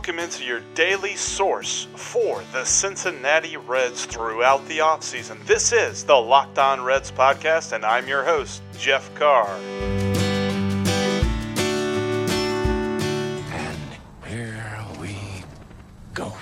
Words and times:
Welcome 0.00 0.18
into 0.18 0.44
your 0.44 0.62
daily 0.74 1.14
source 1.14 1.86
for 1.94 2.42
the 2.54 2.64
Cincinnati 2.64 3.58
Reds 3.58 4.06
throughout 4.06 4.66
the 4.66 4.78
offseason. 4.78 5.44
This 5.44 5.72
is 5.72 6.04
the 6.04 6.16
Locked 6.16 6.58
On 6.58 6.82
Reds 6.82 7.12
podcast, 7.12 7.72
and 7.72 7.84
I'm 7.84 8.08
your 8.08 8.24
host, 8.24 8.62
Jeff 8.78 9.14
Carr. 9.14 9.46
And 13.52 13.78
here 14.26 14.86
we 14.98 15.18
go. 16.14 16.32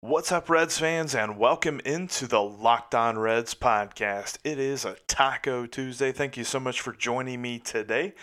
What's 0.00 0.32
up, 0.32 0.50
Reds 0.50 0.78
fans, 0.78 1.14
and 1.14 1.38
welcome 1.38 1.80
into 1.84 2.26
the 2.26 2.42
Locked 2.42 2.96
On 2.96 3.16
Reds 3.16 3.54
podcast. 3.54 4.38
It 4.42 4.58
is 4.58 4.84
a 4.84 4.96
Taco 5.06 5.66
Tuesday. 5.66 6.10
Thank 6.10 6.36
you 6.36 6.42
so 6.42 6.58
much 6.58 6.80
for 6.80 6.92
joining 6.92 7.40
me 7.42 7.60
today. 7.60 8.14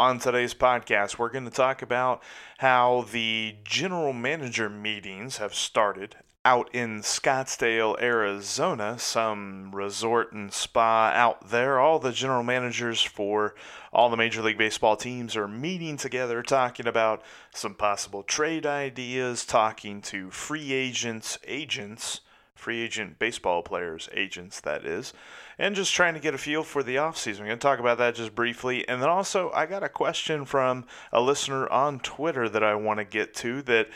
On 0.00 0.18
today's 0.18 0.54
podcast, 0.54 1.18
we're 1.18 1.28
going 1.28 1.44
to 1.44 1.50
talk 1.50 1.82
about 1.82 2.22
how 2.56 3.04
the 3.12 3.56
general 3.64 4.14
manager 4.14 4.70
meetings 4.70 5.36
have 5.36 5.54
started 5.54 6.16
out 6.42 6.74
in 6.74 7.02
Scottsdale, 7.02 8.00
Arizona, 8.00 8.98
some 8.98 9.72
resort 9.74 10.32
and 10.32 10.54
spa 10.54 11.12
out 11.14 11.50
there. 11.50 11.78
All 11.78 11.98
the 11.98 12.12
general 12.12 12.42
managers 12.42 13.02
for 13.02 13.54
all 13.92 14.08
the 14.08 14.16
Major 14.16 14.40
League 14.40 14.56
Baseball 14.56 14.96
teams 14.96 15.36
are 15.36 15.46
meeting 15.46 15.98
together, 15.98 16.42
talking 16.42 16.86
about 16.86 17.22
some 17.52 17.74
possible 17.74 18.22
trade 18.22 18.64
ideas, 18.64 19.44
talking 19.44 20.00
to 20.00 20.30
free 20.30 20.72
agents, 20.72 21.36
agents, 21.46 22.22
free 22.54 22.80
agent 22.80 23.18
baseball 23.18 23.62
players, 23.62 24.08
agents, 24.14 24.60
that 24.60 24.86
is, 24.86 25.12
and 25.60 25.76
just 25.76 25.92
trying 25.92 26.14
to 26.14 26.20
get 26.20 26.32
a 26.32 26.38
feel 26.38 26.62
for 26.62 26.82
the 26.82 26.96
offseason. 26.96 27.40
We're 27.40 27.46
going 27.46 27.58
to 27.58 27.62
talk 27.62 27.80
about 27.80 27.98
that 27.98 28.14
just 28.14 28.34
briefly. 28.34 28.88
And 28.88 29.02
then 29.02 29.10
also, 29.10 29.50
I 29.50 29.66
got 29.66 29.82
a 29.82 29.90
question 29.90 30.46
from 30.46 30.86
a 31.12 31.20
listener 31.20 31.68
on 31.68 32.00
Twitter 32.00 32.48
that 32.48 32.64
I 32.64 32.74
want 32.76 32.98
to 32.98 33.04
get 33.04 33.34
to 33.36 33.60
that 33.62 33.90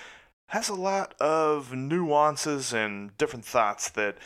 has 0.48 0.68
a 0.68 0.74
lot 0.74 1.14
of 1.18 1.72
nuances 1.72 2.74
and 2.74 3.16
different 3.16 3.46
thoughts 3.46 3.88
that 3.88 4.18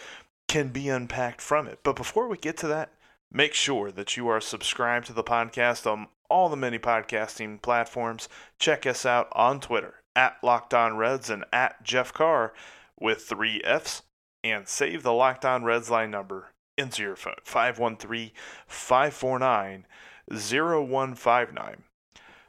can 0.48 0.70
be 0.70 0.88
unpacked 0.88 1.40
from 1.40 1.68
it. 1.68 1.78
But 1.84 1.94
before 1.94 2.26
we 2.26 2.36
get 2.36 2.56
to 2.58 2.66
that, 2.68 2.92
make 3.30 3.54
sure 3.54 3.92
that 3.92 4.16
you 4.16 4.26
are 4.26 4.40
subscribed 4.40 5.06
to 5.06 5.12
the 5.12 5.22
podcast 5.22 5.88
on 5.88 6.08
all 6.28 6.48
the 6.48 6.56
many 6.56 6.80
podcasting 6.80 7.62
platforms. 7.62 8.28
Check 8.58 8.84
us 8.84 9.06
out 9.06 9.28
on 9.30 9.60
Twitter 9.60 10.02
at 10.16 10.38
Locked 10.42 10.74
On 10.74 10.96
Reds 10.96 11.30
and 11.30 11.44
at 11.52 11.84
Jeff 11.84 12.12
Carr 12.12 12.52
with 12.98 13.22
three 13.22 13.60
F's 13.62 14.02
and 14.42 14.66
save 14.66 15.04
the 15.04 15.12
Locked 15.12 15.44
On 15.44 15.62
Reds 15.62 15.88
line 15.88 16.10
number 16.10 16.48
into 16.78 17.02
your 17.02 17.16
phone 17.16 17.34
513 17.44 18.30
549 18.66 19.86
0159. 20.30 21.82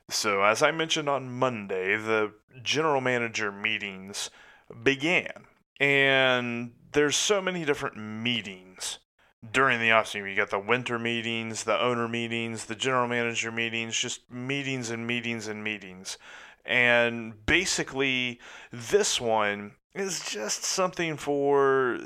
So, 0.10 0.44
as 0.44 0.64
I 0.64 0.72
mentioned 0.72 1.08
on 1.08 1.30
Monday, 1.30 1.96
the 1.96 2.34
general 2.64 3.02
manager 3.02 3.52
meetings 3.52 4.30
began. 4.84 5.46
And 5.80 6.72
there's 6.92 7.16
so 7.16 7.42
many 7.42 7.64
different 7.64 7.98
meetings 7.98 9.00
during 9.52 9.80
the 9.80 9.90
offseason. 9.90 10.30
You 10.30 10.36
got 10.36 10.50
the 10.50 10.60
winter 10.60 11.00
meetings, 11.00 11.64
the 11.64 11.80
owner 11.80 12.08
meetings, 12.08 12.66
the 12.66 12.76
general 12.76 13.08
manager 13.08 13.52
meetings, 13.52 13.98
just 13.98 14.30
meetings 14.32 14.90
and 14.90 15.06
meetings 15.06 15.48
and 15.48 15.64
meetings. 15.64 16.18
And 16.66 17.46
basically, 17.46 18.40
this 18.72 19.22
one 19.22 19.74
is 19.96 20.24
just 20.30 20.64
something 20.64 21.18
for 21.18 22.00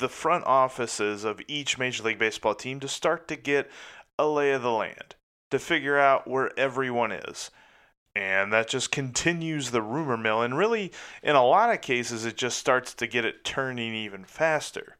the 0.00 0.08
front 0.08 0.44
offices 0.46 1.24
of 1.24 1.40
each 1.46 1.78
Major 1.78 2.02
League 2.02 2.18
Baseball 2.18 2.54
team 2.54 2.80
to 2.80 2.88
start 2.88 3.28
to 3.28 3.36
get 3.36 3.70
a 4.18 4.26
lay 4.26 4.52
of 4.52 4.62
the 4.62 4.72
land, 4.72 5.16
to 5.50 5.58
figure 5.58 5.98
out 5.98 6.26
where 6.26 6.58
everyone 6.58 7.12
is. 7.12 7.50
And 8.14 8.50
that 8.52 8.68
just 8.68 8.90
continues 8.90 9.70
the 9.70 9.82
rumor 9.82 10.16
mill. 10.16 10.40
And 10.40 10.56
really, 10.56 10.90
in 11.22 11.36
a 11.36 11.44
lot 11.44 11.72
of 11.72 11.82
cases, 11.82 12.24
it 12.24 12.38
just 12.38 12.56
starts 12.56 12.94
to 12.94 13.06
get 13.06 13.26
it 13.26 13.44
turning 13.44 13.94
even 13.94 14.24
faster. 14.24 14.96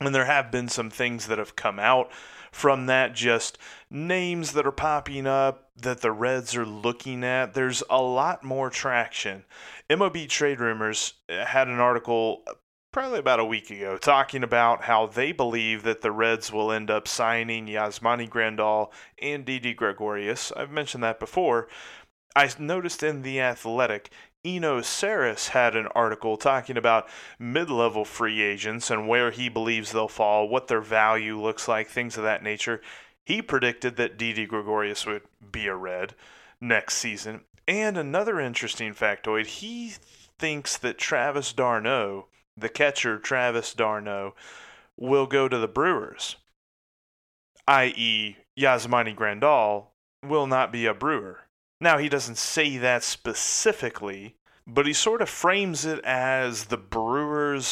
And 0.00 0.14
there 0.14 0.24
have 0.24 0.50
been 0.50 0.68
some 0.68 0.88
things 0.88 1.26
that 1.26 1.38
have 1.38 1.56
come 1.56 1.78
out 1.78 2.10
from 2.50 2.86
that, 2.86 3.14
just 3.14 3.58
names 3.90 4.52
that 4.52 4.66
are 4.66 4.72
popping 4.72 5.26
up 5.26 5.70
that 5.76 6.00
the 6.00 6.12
Reds 6.12 6.56
are 6.56 6.66
looking 6.66 7.24
at. 7.24 7.54
There's 7.54 7.82
a 7.88 8.00
lot 8.02 8.44
more 8.44 8.70
traction. 8.70 9.44
MLB 9.88 10.28
Trade 10.28 10.60
Rumors 10.60 11.14
uh, 11.28 11.44
had 11.44 11.68
an 11.68 11.80
article 11.80 12.42
uh, 12.46 12.54
probably 12.92 13.18
about 13.18 13.40
a 13.40 13.44
week 13.44 13.70
ago 13.70 13.96
talking 13.96 14.42
about 14.42 14.82
how 14.82 15.06
they 15.06 15.32
believe 15.32 15.82
that 15.82 16.02
the 16.02 16.12
Reds 16.12 16.52
will 16.52 16.70
end 16.70 16.90
up 16.90 17.08
signing 17.08 17.66
Yasmani 17.66 18.28
Grandal 18.28 18.92
and 19.20 19.44
Didi 19.44 19.72
Gregorius. 19.72 20.52
I've 20.52 20.70
mentioned 20.70 21.02
that 21.02 21.18
before. 21.18 21.68
I 22.36 22.50
noticed 22.58 23.02
in 23.02 23.22
The 23.22 23.40
Athletic, 23.40 24.10
Eno 24.44 24.80
Sarris 24.80 25.48
had 25.48 25.76
an 25.76 25.86
article 25.88 26.36
talking 26.36 26.76
about 26.76 27.08
mid 27.38 27.70
level 27.70 28.04
free 28.04 28.42
agents 28.42 28.90
and 28.90 29.06
where 29.06 29.30
he 29.30 29.48
believes 29.48 29.92
they'll 29.92 30.08
fall, 30.08 30.48
what 30.48 30.66
their 30.66 30.80
value 30.80 31.40
looks 31.40 31.68
like, 31.68 31.88
things 31.88 32.16
of 32.16 32.24
that 32.24 32.42
nature. 32.42 32.80
He 33.24 33.40
predicted 33.42 33.96
that 33.96 34.18
Didi 34.18 34.46
Gregorius 34.46 35.06
would 35.06 35.22
be 35.50 35.66
a 35.66 35.74
Red 35.74 36.14
next 36.60 36.96
season. 36.96 37.42
And 37.68 37.96
another 37.96 38.40
interesting 38.40 38.92
factoid 38.92 39.46
he 39.46 39.94
thinks 40.38 40.76
that 40.78 40.98
Travis 40.98 41.52
d'Arnaud, 41.52 42.26
the 42.56 42.68
catcher 42.68 43.18
Travis 43.18 43.72
d'Arnaud, 43.74 44.34
will 44.96 45.26
go 45.26 45.48
to 45.48 45.58
the 45.58 45.68
Brewers, 45.68 46.36
i.e., 47.68 48.36
Yasmani 48.58 49.14
Grandal 49.14 49.86
will 50.22 50.46
not 50.46 50.72
be 50.72 50.86
a 50.86 50.94
Brewer. 50.94 51.40
Now, 51.80 51.98
he 51.98 52.08
doesn't 52.08 52.38
say 52.38 52.76
that 52.78 53.02
specifically, 53.02 54.36
but 54.66 54.86
he 54.86 54.92
sort 54.92 55.22
of 55.22 55.28
frames 55.28 55.84
it 55.84 55.98
as 56.04 56.66
the 56.66 56.76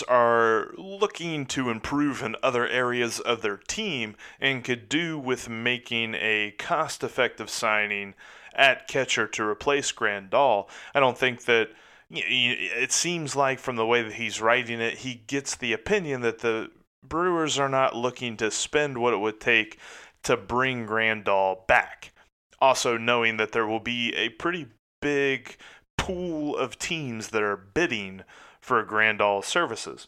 Are 0.08 0.72
looking 0.76 1.46
to 1.46 1.70
improve 1.70 2.22
in 2.22 2.36
other 2.42 2.66
areas 2.66 3.20
of 3.20 3.42
their 3.42 3.56
team 3.56 4.16
and 4.40 4.64
could 4.64 4.88
do 4.88 5.18
with 5.18 5.48
making 5.48 6.14
a 6.14 6.54
cost 6.58 7.02
effective 7.02 7.50
signing 7.50 8.14
at 8.54 8.88
catcher 8.88 9.26
to 9.28 9.44
replace 9.44 9.92
Grandal. 9.92 10.68
I 10.94 11.00
don't 11.00 11.18
think 11.18 11.44
that. 11.44 11.70
It 12.12 12.90
seems 12.90 13.36
like 13.36 13.60
from 13.60 13.76
the 13.76 13.86
way 13.86 14.02
that 14.02 14.14
he's 14.14 14.40
writing 14.40 14.80
it, 14.80 14.98
he 14.98 15.22
gets 15.28 15.54
the 15.54 15.72
opinion 15.72 16.22
that 16.22 16.40
the 16.40 16.72
Brewers 17.06 17.56
are 17.56 17.68
not 17.68 17.94
looking 17.94 18.36
to 18.38 18.50
spend 18.50 18.98
what 18.98 19.14
it 19.14 19.18
would 19.18 19.40
take 19.40 19.78
to 20.24 20.36
bring 20.36 20.88
Grandal 20.88 21.64
back 21.68 22.12
also 22.60 22.96
knowing 22.96 23.36
that 23.38 23.52
there 23.52 23.66
will 23.66 23.80
be 23.80 24.14
a 24.14 24.28
pretty 24.30 24.66
big 25.00 25.56
pool 25.96 26.56
of 26.56 26.78
teams 26.78 27.28
that 27.28 27.42
are 27.42 27.56
bidding 27.56 28.22
for 28.70 28.84
Grandal 28.84 29.42
services. 29.42 30.06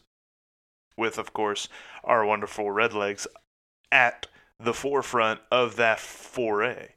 With, 0.96 1.18
of 1.18 1.32
course, 1.32 1.68
our 2.04 2.24
wonderful 2.24 2.66
Redlegs 2.66 3.26
at 3.90 4.28
the 4.56 4.72
forefront 4.72 5.40
of 5.50 5.74
that 5.74 5.98
foray. 5.98 6.90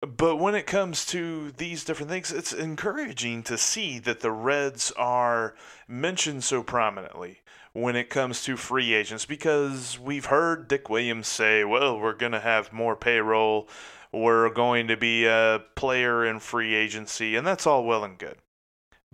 But 0.00 0.36
when 0.36 0.54
it 0.54 0.66
comes 0.66 1.04
to 1.08 1.50
these 1.50 1.84
different 1.84 2.10
things, 2.10 2.32
it's 2.32 2.54
encouraging 2.54 3.42
to 3.42 3.58
see 3.58 3.98
that 3.98 4.20
the 4.20 4.30
Reds 4.30 4.90
are 4.92 5.54
mentioned 5.86 6.44
so 6.44 6.62
prominently 6.62 7.40
when 7.74 7.94
it 7.94 8.08
comes 8.08 8.42
to 8.44 8.56
free 8.56 8.94
agents 8.94 9.26
because 9.26 9.98
we've 9.98 10.26
heard 10.26 10.66
Dick 10.66 10.88
Williams 10.88 11.28
say, 11.28 11.62
well, 11.62 12.00
we're 12.00 12.14
going 12.14 12.32
to 12.32 12.40
have 12.40 12.72
more 12.72 12.96
payroll, 12.96 13.68
we're 14.12 14.48
going 14.48 14.88
to 14.88 14.96
be 14.96 15.26
a 15.26 15.62
player 15.74 16.24
in 16.24 16.40
free 16.40 16.74
agency, 16.74 17.36
and 17.36 17.46
that's 17.46 17.66
all 17.66 17.84
well 17.84 18.02
and 18.02 18.16
good. 18.16 18.38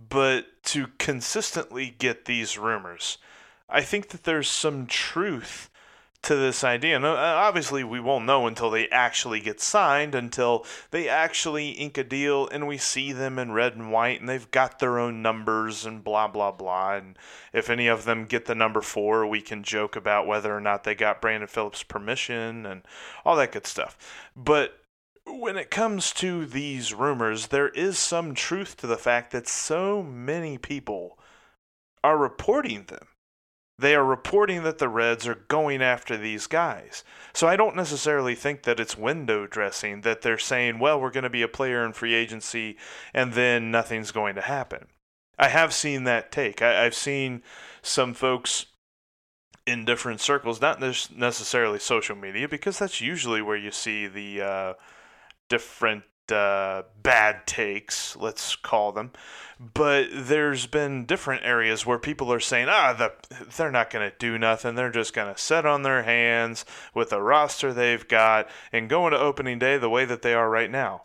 But 0.09 0.63
to 0.65 0.87
consistently 0.97 1.95
get 1.97 2.25
these 2.25 2.57
rumors, 2.57 3.17
I 3.69 3.81
think 3.81 4.09
that 4.09 4.23
there's 4.23 4.49
some 4.49 4.85
truth 4.87 5.69
to 6.23 6.35
this 6.35 6.63
idea. 6.63 6.95
And 6.95 7.05
uh, 7.05 7.15
obviously, 7.15 7.83
we 7.83 7.99
won't 7.99 8.25
know 8.25 8.45
until 8.45 8.69
they 8.69 8.87
actually 8.89 9.39
get 9.39 9.59
signed, 9.59 10.13
until 10.13 10.65
they 10.91 11.09
actually 11.09 11.69
ink 11.71 11.97
a 11.97 12.03
deal 12.03 12.47
and 12.49 12.67
we 12.67 12.77
see 12.77 13.11
them 13.11 13.39
in 13.39 13.51
red 13.51 13.75
and 13.75 13.91
white 13.91 14.19
and 14.19 14.29
they've 14.29 14.51
got 14.51 14.79
their 14.79 14.99
own 14.99 15.21
numbers 15.21 15.85
and 15.85 16.03
blah, 16.03 16.27
blah, 16.27 16.51
blah. 16.51 16.95
And 16.95 17.17
if 17.53 17.69
any 17.69 17.87
of 17.87 18.05
them 18.05 18.25
get 18.25 18.45
the 18.45 18.55
number 18.55 18.81
four, 18.81 19.25
we 19.25 19.41
can 19.41 19.63
joke 19.63 19.95
about 19.95 20.27
whether 20.27 20.55
or 20.55 20.61
not 20.61 20.83
they 20.83 20.95
got 20.95 21.21
Brandon 21.21 21.47
Phillips' 21.47 21.83
permission 21.83 22.65
and 22.65 22.83
all 23.25 23.35
that 23.37 23.51
good 23.51 23.65
stuff. 23.65 23.97
But 24.35 24.77
when 25.25 25.57
it 25.57 25.71
comes 25.71 26.11
to 26.13 26.45
these 26.45 26.93
rumors, 26.93 27.47
there 27.47 27.69
is 27.69 27.97
some 27.97 28.35
truth 28.35 28.77
to 28.77 28.87
the 28.87 28.97
fact 28.97 29.31
that 29.31 29.47
so 29.47 30.03
many 30.03 30.57
people 30.57 31.17
are 32.03 32.17
reporting 32.17 32.85
them 32.85 33.07
They 33.77 33.95
are 33.95 34.05
reporting 34.05 34.63
that 34.63 34.77
the 34.77 34.87
Reds 34.89 35.27
are 35.27 35.43
going 35.47 35.81
after 35.81 36.15
these 36.15 36.45
guys. 36.45 37.03
So 37.33 37.47
I 37.47 37.55
don't 37.55 37.75
necessarily 37.75 38.35
think 38.35 38.63
that 38.63 38.79
it's 38.79 38.95
window 38.97 39.47
dressing, 39.47 40.01
that 40.01 40.21
they're 40.21 40.37
saying, 40.37 40.77
well, 40.79 41.01
we're 41.01 41.09
going 41.11 41.23
to 41.23 41.31
be 41.31 41.41
a 41.41 41.47
player 41.47 41.83
in 41.83 41.93
free 41.93 42.13
agency 42.13 42.77
and 43.13 43.33
then 43.33 43.71
nothing's 43.71 44.11
going 44.11 44.35
to 44.35 44.41
happen. 44.41 44.87
I 45.39 45.47
have 45.47 45.73
seen 45.73 46.03
that 46.03 46.31
take. 46.31 46.61
I, 46.61 46.83
have 46.83 46.93
seen 46.93 47.41
some 47.81 48.13
folks 48.13 48.67
in 49.65 49.85
different 49.85 50.21
circles, 50.21 50.61
not 50.61 50.79
necessarily 50.79 51.79
social 51.79 52.15
media, 52.15 52.47
because 52.47 52.77
that's 52.77 53.01
usually 53.01 53.41
where 53.41 53.57
you 53.57 53.71
see 53.71 54.05
the 54.07 54.41
uh, 54.41 54.73
different 55.51 56.03
uh, 56.31 56.83
bad 57.03 57.45
takes, 57.45 58.15
let's 58.15 58.55
call 58.55 58.93
them. 58.93 59.11
But 59.73 60.07
there's 60.13 60.65
been 60.65 61.05
different 61.05 61.43
areas 61.43 61.85
where 61.85 61.99
people 61.99 62.31
are 62.31 62.39
saying, 62.39 62.67
ah, 62.69 62.93
the, 62.93 63.11
they're 63.57 63.69
not 63.69 63.89
going 63.89 64.09
to 64.09 64.15
do 64.17 64.37
nothing. 64.37 64.75
They're 64.75 64.89
just 64.89 65.13
going 65.13 65.31
to 65.31 65.39
sit 65.39 65.65
on 65.65 65.83
their 65.83 66.03
hands 66.03 66.63
with 66.95 67.09
the 67.09 67.21
roster 67.21 67.73
they've 67.73 68.07
got 68.07 68.49
and 68.71 68.89
go 68.89 69.05
into 69.05 69.19
opening 69.19 69.59
day 69.59 69.77
the 69.77 69.89
way 69.89 70.05
that 70.05 70.21
they 70.21 70.33
are 70.33 70.49
right 70.49 70.71
now. 70.71 71.03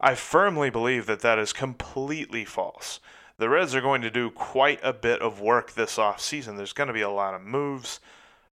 I 0.00 0.14
firmly 0.14 0.70
believe 0.70 1.04
that 1.06 1.20
that 1.20 1.38
is 1.38 1.52
completely 1.52 2.46
false. 2.46 3.00
The 3.36 3.50
Reds 3.50 3.74
are 3.74 3.82
going 3.82 4.00
to 4.00 4.10
do 4.10 4.30
quite 4.30 4.80
a 4.82 4.94
bit 4.94 5.20
of 5.20 5.42
work 5.42 5.74
this 5.74 5.98
off 5.98 6.22
season. 6.22 6.56
There's 6.56 6.72
going 6.72 6.88
to 6.88 6.94
be 6.94 7.02
a 7.02 7.10
lot 7.10 7.34
of 7.34 7.42
moves. 7.42 8.00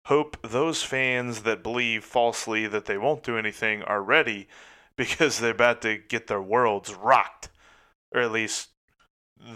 Hope 0.05 0.37
those 0.43 0.83
fans 0.83 1.43
that 1.43 1.63
believe 1.63 2.05
falsely 2.05 2.67
that 2.67 2.85
they 2.85 2.99
won't 2.99 3.25
do 3.25 3.39
anything 3.39 3.83
are 3.83 4.03
ready 4.03 4.47
because 4.99 5.39
they're 5.39 5.51
about 5.51 5.83
to 5.83 5.99
get 5.99 6.27
their 6.27 6.43
worlds 6.43 6.95
rocked, 6.95 7.49
or 8.15 8.21
at 8.23 8.33
least 8.33 8.71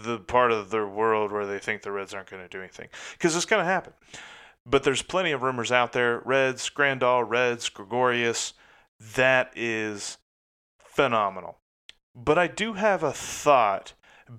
the 0.03 0.19
part 0.19 0.51
of 0.51 0.69
their 0.69 0.87
world 0.87 1.31
where 1.31 1.47
they 1.47 1.59
think 1.59 1.81
the 1.81 1.91
Reds 1.91 2.13
aren't 2.13 2.29
going 2.29 2.43
to 2.43 2.49
do 2.49 2.59
anything. 2.59 2.89
Because 3.13 3.35
it's 3.35 3.45
going 3.45 3.61
to 3.61 3.71
happen. 3.71 3.93
But 4.65 4.83
there's 4.83 5.01
plenty 5.01 5.31
of 5.31 5.41
rumors 5.41 5.71
out 5.71 5.91
there. 5.91 6.21
Reds, 6.23 6.69
Grandal, 6.69 7.27
Reds, 7.27 7.67
Gregorius. 7.69 8.53
That 9.15 9.51
is 9.55 10.19
phenomenal. 10.77 11.57
But 12.15 12.37
I 12.37 12.47
do 12.47 12.73
have 12.73 13.01
a 13.01 13.11
thought 13.11 13.93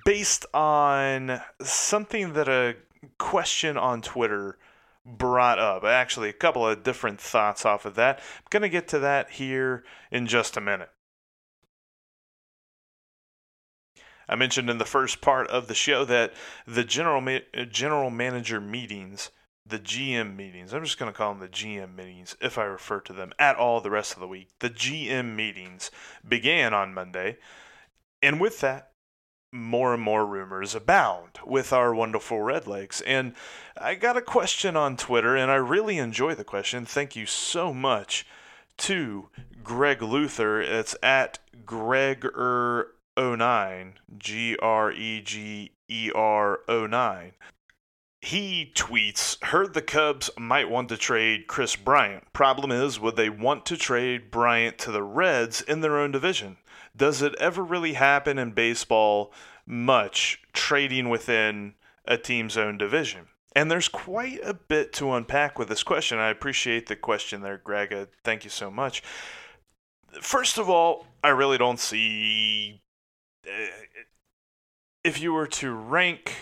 based 0.04 0.46
on 0.54 1.40
something 1.60 2.34
that 2.34 2.48
a 2.48 2.76
question 3.18 3.76
on 3.76 4.00
Twitter 4.00 4.58
brought 5.04 5.58
up. 5.58 5.84
Actually, 5.84 6.28
a 6.28 6.34
couple 6.34 6.66
of 6.66 6.82
different 6.82 7.20
thoughts 7.20 7.66
off 7.66 7.84
of 7.84 7.94
that. 7.96 8.18
I'm 8.18 8.44
going 8.50 8.62
to 8.62 8.68
get 8.68 8.88
to 8.88 8.98
that 9.00 9.30
here 9.30 9.84
in 10.10 10.26
just 10.26 10.56
a 10.56 10.60
minute. 10.60 10.90
I 14.28 14.36
mentioned 14.36 14.70
in 14.70 14.78
the 14.78 14.84
first 14.84 15.20
part 15.20 15.48
of 15.48 15.66
the 15.66 15.74
show 15.74 16.04
that 16.04 16.32
the 16.66 16.84
general 16.84 17.20
ma- 17.20 17.40
general 17.70 18.10
manager 18.10 18.60
meetings, 18.60 19.30
the 19.66 19.78
GM 19.78 20.36
meetings, 20.36 20.72
I'm 20.72 20.84
just 20.84 20.98
going 20.98 21.12
to 21.12 21.16
call 21.16 21.32
them 21.32 21.40
the 21.40 21.48
GM 21.48 21.94
meetings 21.94 22.36
if 22.40 22.56
I 22.56 22.64
refer 22.64 23.00
to 23.00 23.12
them 23.12 23.32
at 23.38 23.56
all 23.56 23.80
the 23.80 23.90
rest 23.90 24.14
of 24.14 24.20
the 24.20 24.28
week. 24.28 24.50
The 24.60 24.70
GM 24.70 25.34
meetings 25.34 25.90
began 26.26 26.72
on 26.72 26.94
Monday. 26.94 27.38
And 28.22 28.40
with 28.40 28.60
that, 28.60 28.91
more 29.52 29.92
and 29.92 30.02
more 30.02 30.24
rumors 30.24 30.74
abound 30.74 31.38
with 31.44 31.70
our 31.72 31.94
wonderful 31.94 32.38
Redlegs. 32.38 33.02
And 33.06 33.34
I 33.76 33.94
got 33.94 34.16
a 34.16 34.22
question 34.22 34.76
on 34.76 34.96
Twitter, 34.96 35.36
and 35.36 35.50
I 35.50 35.56
really 35.56 35.98
enjoy 35.98 36.34
the 36.34 36.44
question. 36.44 36.86
Thank 36.86 37.14
you 37.14 37.26
so 37.26 37.74
much 37.74 38.26
to 38.78 39.28
Greg 39.62 40.00
Luther. 40.02 40.62
It's 40.62 40.96
at 41.02 41.40
Gregger09, 41.66 43.92
G 44.18 44.56
R 44.56 44.90
E 44.90 45.20
G 45.20 45.72
E 45.88 46.10
R 46.14 46.60
09. 46.68 47.34
He 48.22 48.72
tweets, 48.74 49.42
heard 49.44 49.74
the 49.74 49.82
Cubs 49.82 50.30
might 50.38 50.70
want 50.70 50.88
to 50.90 50.96
trade 50.96 51.48
Kris 51.48 51.74
Bryant. 51.74 52.32
Problem 52.32 52.70
is, 52.70 53.00
would 53.00 53.16
they 53.16 53.28
want 53.28 53.66
to 53.66 53.76
trade 53.76 54.30
Bryant 54.30 54.78
to 54.78 54.92
the 54.92 55.02
Reds 55.02 55.60
in 55.60 55.80
their 55.80 55.98
own 55.98 56.12
division? 56.12 56.56
Does 56.96 57.22
it 57.22 57.34
ever 57.38 57.62
really 57.62 57.94
happen 57.94 58.38
in 58.38 58.52
baseball 58.52 59.32
much 59.66 60.40
trading 60.52 61.08
within 61.08 61.74
a 62.04 62.18
team's 62.18 62.56
own 62.56 62.78
division? 62.78 63.28
And 63.54 63.70
there's 63.70 63.88
quite 63.88 64.40
a 64.42 64.54
bit 64.54 64.92
to 64.94 65.12
unpack 65.12 65.58
with 65.58 65.68
this 65.68 65.82
question. 65.82 66.18
I 66.18 66.30
appreciate 66.30 66.86
the 66.86 66.96
question 66.96 67.42
there, 67.42 67.58
Greg. 67.58 67.92
Uh, 67.92 68.06
thank 68.24 68.44
you 68.44 68.50
so 68.50 68.70
much. 68.70 69.02
First 70.20 70.58
of 70.58 70.70
all, 70.70 71.06
I 71.22 71.28
really 71.28 71.58
don't 71.58 71.80
see. 71.80 72.80
Uh, 73.46 73.66
if 75.04 75.20
you 75.20 75.32
were 75.32 75.48
to 75.48 75.72
rank, 75.72 76.34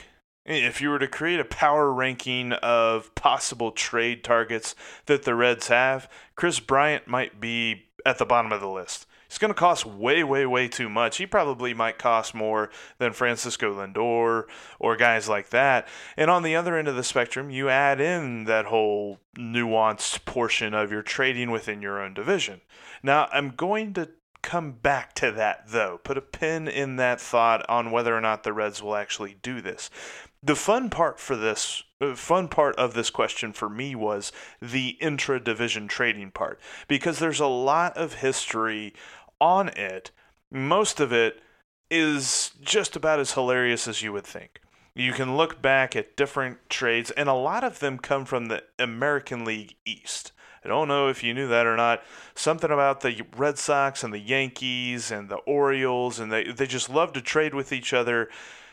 if 0.44 0.81
you 0.81 0.91
were 0.91 0.99
to 0.99 1.08
create 1.08 1.41
a 1.41 1.44
power 1.44 1.93
ranking 1.93 2.52
of 2.52 3.14
possible 3.14 3.73
trade 3.73 4.23
targets 4.23 4.75
that 5.06 5.25
the 5.25 5.35
Reds 5.35 5.69
have, 5.69 6.08
Kris 6.37 6.61
Bryant 6.61 7.08
might 7.08 7.41
be 7.41 7.87
at 8.05 8.19
the 8.19 8.26
bottom 8.26 8.52
of 8.52 8.61
the 8.61 8.69
list. 8.69 9.06
He's 9.31 9.38
going 9.38 9.55
to 9.55 9.59
cost 9.59 9.87
way, 9.87 10.25
way, 10.25 10.44
way 10.44 10.67
too 10.67 10.88
much. 10.88 11.19
He 11.19 11.25
probably 11.25 11.73
might 11.73 11.99
cost 11.99 12.35
more 12.35 12.69
than 12.99 13.12
Francisco 13.12 13.73
Lindor 13.73 14.47
or 14.81 14.97
guys 14.97 15.29
like 15.29 15.50
that. 15.50 15.87
And 16.17 16.29
on 16.29 16.43
the 16.43 16.56
other 16.56 16.77
end 16.77 16.88
of 16.88 16.97
the 16.97 17.05
spectrum, 17.05 17.49
you 17.49 17.69
add 17.69 18.00
in 18.00 18.47
that 18.47 18.65
whole 18.67 19.21
nuanced 19.38 20.25
portion 20.25 20.75
of 20.75 20.91
your 20.91 21.03
trading 21.03 21.53
within 21.53 21.81
your 21.81 22.03
own 22.03 22.12
division. 22.12 22.61
Now, 23.05 23.29
I'm 23.32 23.50
going 23.50 23.94
to 23.94 24.09
come 24.43 24.73
back 24.73 25.15
to 25.15 25.31
that 25.31 25.69
though. 25.69 26.00
Put 26.03 26.19
a 26.19 26.23
pin 26.23 26.67
in 26.67 26.97
that 26.97 27.21
thought 27.21 27.65
on 27.69 27.93
whether 27.93 28.17
or 28.17 28.21
not 28.21 28.43
the 28.43 28.53
Reds 28.53 28.83
will 28.83 28.97
actually 28.97 29.37
do 29.43 29.61
this. 29.61 29.91
The 30.43 30.56
fun 30.56 30.91
part 30.91 31.21
for 31.21 31.37
this 31.37 31.85
uh, 32.00 32.15
fun 32.15 32.49
part 32.49 32.75
of 32.76 32.94
this 32.94 33.11
question 33.11 33.53
for 33.53 33.69
me 33.69 33.94
was 33.94 34.33
the 34.62 34.97
intra 35.00 35.38
division 35.38 35.87
trading 35.87 36.31
part 36.31 36.59
because 36.88 37.19
there's 37.19 37.41
a 37.41 37.47
lot 37.47 37.94
of 37.97 38.15
history 38.15 38.94
on 39.41 39.69
it, 39.69 40.11
most 40.51 41.01
of 41.01 41.13
it 41.13 41.41
is 41.91 42.53
just 42.61 42.97
about 42.97 43.19
as 43.19 43.33
hilarious 43.33 43.89
as 43.89 44.03
you 44.03 44.13
would 44.13 44.27
think. 44.27 44.61
You 44.95 45.13
can 45.13 45.37
look 45.37 45.63
back 45.63 45.97
at 45.97 46.17
different 46.17 46.69
trades, 46.69 47.11
and 47.13 47.29
a 47.29 47.35
lot 47.35 47.65
of 47.65 47.79
them 47.79 47.99
come 47.99 48.25
from 48.25 48.47
the 48.47 48.65
American 48.79 49.45
League 49.45 49.77
East. 49.85 50.33
I 50.65 50.69
don't 50.69 50.89
know 50.89 51.09
if 51.09 51.23
you 51.23 51.33
knew 51.33 51.49
that 51.49 51.67
or 51.67 51.77
not. 51.77 52.03
Something 52.35 52.71
about 52.71 53.01
the 53.01 53.23
Red 53.37 53.57
Sox 53.57 54.05
and 54.05 54.13
the 54.13 54.19
Yankees 54.19 55.11
and 55.11 55.29
the 55.29 55.37
Orioles, 55.37 56.19
and 56.19 56.31
they, 56.31 56.53
they 56.53 56.67
just 56.67 56.91
love 56.91 57.13
to 57.15 57.23
trade 57.23 57.55
with 57.55 57.73
each 57.73 57.93
other 57.93 58.29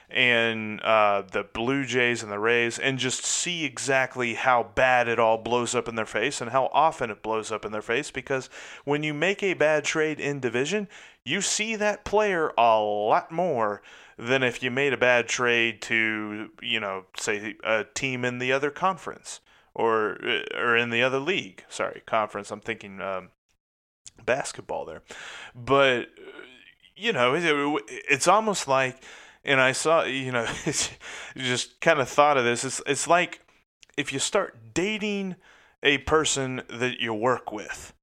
and 0.09 0.79
uh, 0.81 1.23
the 1.31 1.43
Blue 1.43 1.83
Jays 1.85 2.23
and 2.23 2.31
the 2.31 2.39
Rays 2.39 2.79
and 2.79 2.97
just 2.97 3.25
see 3.25 3.65
exactly 3.65 4.35
how 4.35 4.63
bad 4.63 5.07
it 5.07 5.19
all 5.19 5.37
blows 5.37 5.75
up 5.75 5.87
in 5.87 5.95
their 5.95 6.05
face 6.05 6.39
and 6.39 6.51
how 6.51 6.69
often 6.71 7.09
it 7.09 7.21
blows 7.21 7.51
up 7.51 7.65
in 7.65 7.73
their 7.73 7.81
face 7.81 8.09
because 8.09 8.49
when 8.85 9.03
you 9.03 9.13
make 9.13 9.43
a 9.43 9.53
bad 9.53 9.83
trade 9.83 10.19
in 10.19 10.39
division, 10.39 10.87
you 11.25 11.41
see 11.41 11.75
that 11.75 12.05
player 12.05 12.53
a 12.57 12.79
lot 12.79 13.31
more 13.31 13.81
than 14.17 14.43
if 14.43 14.63
you 14.63 14.71
made 14.71 14.93
a 14.93 14.97
bad 14.97 15.27
trade 15.27 15.81
to, 15.81 16.49
you 16.61 16.79
know, 16.79 17.05
say 17.17 17.55
a 17.63 17.83
team 17.93 18.23
in 18.23 18.39
the 18.39 18.51
other 18.51 18.71
conference 18.71 19.41
or 19.75 20.17
or 20.55 20.75
in 20.75 20.89
the 20.89 21.03
other 21.03 21.19
league. 21.19 21.63
Sorry, 21.69 22.01
conference. 22.05 22.49
I'm 22.49 22.61
thinking 22.61 22.99
um, 23.01 23.29
basketball 24.25 24.85
there, 24.85 25.03
but 25.53 26.07
you 26.95 27.13
know, 27.13 27.35
it's 27.87 28.27
almost 28.27 28.67
like 28.67 29.03
and 29.47 29.61
I 29.61 29.71
saw, 29.71 30.03
you 30.03 30.31
know, 30.31 30.45
just 31.37 31.79
kind 31.79 31.99
of 31.99 32.09
thought 32.09 32.37
of 32.37 32.43
this. 32.43 32.63
It's 32.63 32.81
it's 32.85 33.07
like 33.07 33.41
if 33.95 34.13
you 34.13 34.19
start 34.19 34.73
dating 34.73 35.37
a 35.81 35.99
person 35.99 36.61
that 36.69 36.99
you 36.99 37.13
work 37.13 37.51
with, 37.51 37.93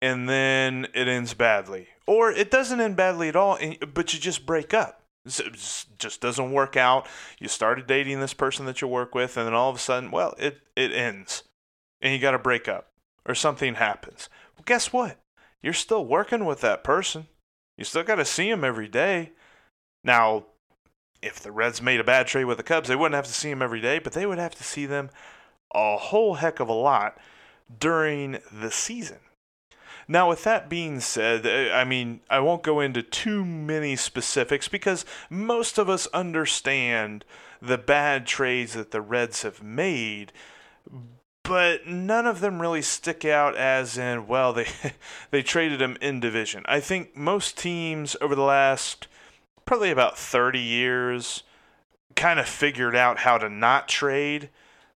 and 0.00 0.28
then 0.28 0.86
it 0.94 1.06
ends 1.06 1.34
badly, 1.34 1.88
or 2.06 2.32
it 2.32 2.50
doesn't 2.50 2.80
end 2.80 2.96
badly 2.96 3.28
at 3.28 3.36
all, 3.36 3.58
but 3.92 4.14
you 4.14 4.18
just 4.18 4.46
break 4.46 4.72
up. 4.72 5.02
It 5.26 5.54
just 5.98 6.20
doesn't 6.20 6.52
work 6.52 6.76
out. 6.76 7.06
You 7.38 7.48
started 7.48 7.86
dating 7.86 8.20
this 8.20 8.34
person 8.34 8.64
that 8.66 8.80
you 8.80 8.88
work 8.88 9.14
with, 9.14 9.36
and 9.36 9.46
then 9.46 9.54
all 9.54 9.70
of 9.70 9.76
a 9.76 9.80
sudden, 9.80 10.10
well, 10.10 10.34
it 10.38 10.60
it 10.74 10.92
ends, 10.92 11.44
and 12.00 12.12
you 12.12 12.18
got 12.18 12.30
to 12.30 12.38
break 12.38 12.68
up, 12.68 12.88
or 13.26 13.34
something 13.34 13.74
happens. 13.74 14.30
Well, 14.56 14.64
guess 14.64 14.92
what? 14.92 15.18
You're 15.62 15.74
still 15.74 16.06
working 16.06 16.46
with 16.46 16.60
that 16.62 16.84
person. 16.84 17.26
You 17.76 17.84
still 17.84 18.04
got 18.04 18.14
to 18.14 18.24
see 18.24 18.48
him 18.48 18.64
every 18.64 18.88
day. 18.88 19.32
Now, 20.04 20.46
if 21.22 21.40
the 21.40 21.52
Reds 21.52 21.82
made 21.82 22.00
a 22.00 22.04
bad 22.04 22.26
trade 22.26 22.44
with 22.44 22.58
the 22.58 22.62
Cubs, 22.62 22.88
they 22.88 22.96
wouldn't 22.96 23.16
have 23.16 23.26
to 23.26 23.32
see 23.32 23.50
them 23.50 23.62
every 23.62 23.80
day, 23.80 23.98
but 23.98 24.12
they 24.12 24.26
would 24.26 24.38
have 24.38 24.54
to 24.54 24.64
see 24.64 24.86
them 24.86 25.10
a 25.74 25.96
whole 25.96 26.34
heck 26.34 26.60
of 26.60 26.68
a 26.68 26.72
lot 26.72 27.18
during 27.78 28.38
the 28.52 28.70
season. 28.70 29.18
Now, 30.08 30.28
with 30.28 30.44
that 30.44 30.68
being 30.68 31.00
said, 31.00 31.46
uh, 31.46 31.74
I 31.74 31.84
mean, 31.84 32.20
I 32.30 32.38
won't 32.38 32.62
go 32.62 32.80
into 32.80 33.02
too 33.02 33.44
many 33.44 33.96
specifics 33.96 34.68
because 34.68 35.04
most 35.28 35.78
of 35.78 35.88
us 35.88 36.06
understand 36.08 37.24
the 37.60 37.78
bad 37.78 38.26
trades 38.26 38.74
that 38.74 38.92
the 38.92 39.00
Reds 39.00 39.42
have 39.42 39.62
made, 39.62 40.32
but 41.42 41.86
none 41.86 42.26
of 42.26 42.40
them 42.40 42.60
really 42.60 42.82
stick 42.82 43.24
out 43.24 43.56
as 43.56 43.98
in, 43.98 44.28
well, 44.28 44.52
they 44.52 44.68
they 45.30 45.42
traded 45.42 45.82
him 45.82 45.96
in 46.00 46.20
division. 46.20 46.62
I 46.66 46.80
think 46.80 47.16
most 47.16 47.58
teams 47.58 48.16
over 48.20 48.34
the 48.34 48.42
last 48.42 49.08
probably 49.66 49.90
about 49.90 50.16
30 50.16 50.58
years 50.58 51.42
kind 52.14 52.40
of 52.40 52.48
figured 52.48 52.96
out 52.96 53.18
how 53.18 53.36
to 53.36 53.48
not 53.48 53.88
trade 53.88 54.48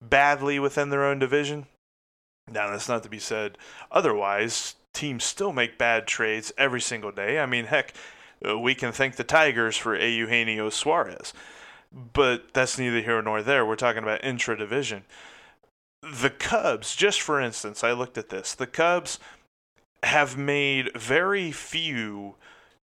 badly 0.01 0.59
within 0.59 0.89
their 0.89 1.03
own 1.03 1.19
division. 1.19 1.65
Now, 2.49 2.69
that's 2.69 2.87
not 2.87 3.03
to 3.03 3.09
be 3.09 3.19
said 3.19 3.57
otherwise. 3.91 4.75
Teams 4.93 5.23
still 5.23 5.51
make 5.51 5.77
bad 5.77 6.07
trades 6.07 6.53
every 6.57 6.81
single 6.81 7.11
day. 7.11 7.39
I 7.39 7.45
mean, 7.45 7.65
heck, 7.65 7.93
uh, 8.47 8.57
we 8.57 8.73
can 8.73 8.91
thank 8.91 9.15
the 9.15 9.23
Tigers 9.23 9.75
for 9.75 9.95
A. 9.95 10.09
Eugenio 10.09 10.69
Suarez. 10.69 11.33
But 11.91 12.53
that's 12.53 12.77
neither 12.77 13.01
here 13.01 13.21
nor 13.21 13.41
there. 13.41 13.65
We're 13.65 13.75
talking 13.75 14.03
about 14.03 14.23
intra 14.23 14.57
division. 14.57 15.03
The 16.01 16.29
Cubs, 16.29 16.95
just 16.95 17.21
for 17.21 17.41
instance, 17.41 17.83
I 17.83 17.91
looked 17.91 18.17
at 18.17 18.29
this. 18.29 18.53
The 18.53 18.67
Cubs 18.67 19.19
have 20.03 20.37
made 20.37 20.91
very 20.97 21.51
few 21.51 22.35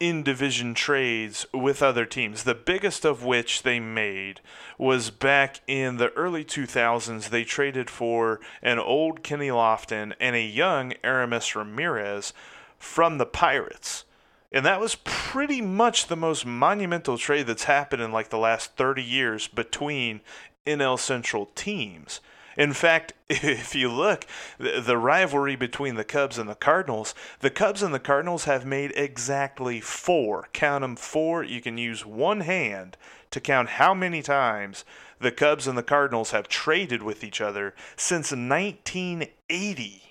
in 0.02 0.25
division 0.25 0.75
trades 0.75 1.47
with 1.54 1.80
other 1.80 2.04
teams. 2.04 2.42
The 2.42 2.56
biggest 2.56 3.04
of 3.04 3.23
which 3.23 3.62
they 3.62 3.78
made 3.78 4.40
was 4.76 5.11
back 5.11 5.61
in 5.68 5.97
the 5.97 6.11
early 6.14 6.44
2000s. 6.44 7.28
They 7.28 7.44
traded 7.44 7.88
for 7.88 8.40
an 8.62 8.80
old 8.80 9.23
Kenny 9.23 9.47
Lofton 9.47 10.12
and 10.18 10.35
a 10.35 10.42
young 10.42 10.92
Aramis 11.04 11.54
Ramirez 11.54 12.32
from 12.80 13.18
the 13.18 13.26
Pirates. 13.26 14.04
And 14.50 14.66
that 14.66 14.80
was 14.80 14.97
pretty 15.04 15.61
much 15.61 16.09
the 16.09 16.16
most 16.16 16.44
monumental 16.44 17.16
trade 17.16 17.47
that's 17.47 17.64
happened 17.64 18.02
in 18.02 18.11
like 18.11 18.30
the 18.30 18.38
last 18.38 18.75
30 18.75 19.04
years 19.04 19.47
between 19.47 20.21
NL 20.66 20.99
Central 20.99 21.47
teams. 21.54 22.21
In 22.56 22.73
fact, 22.73 23.12
if 23.28 23.75
you 23.75 23.90
look, 23.90 24.26
the 24.59 24.97
rivalry 24.97 25.56
between 25.56 25.94
the 25.94 26.04
Cubs 26.04 26.38
and 26.38 26.49
the 26.49 26.54
Cardinals, 26.54 27.14
the 27.40 27.50
Cubs 27.50 27.82
and 27.82 27.94
the 27.94 28.00
Cardinals 28.00 28.44
have 28.44 28.64
made 28.66 28.92
exactly 28.94 29.80
four. 29.80 30.49
Count 30.52 30.82
them 30.82 30.97
four. 30.97 31.42
You 31.42 31.61
can 31.61 31.78
use 31.78 32.04
one 32.04 32.40
hand 32.40 32.97
to 33.30 33.40
count 33.40 33.71
how 33.71 33.94
many 33.94 34.23
times 34.23 34.85
the 35.18 35.32
Cubs 35.32 35.66
and 35.66 35.78
the 35.78 35.82
Cardinals 35.82 36.32
have 36.32 36.49
traded 36.49 37.02
with 37.02 37.25
each 37.25 37.40
other 37.40 37.75
since 37.97 38.32
1980. 38.32 40.02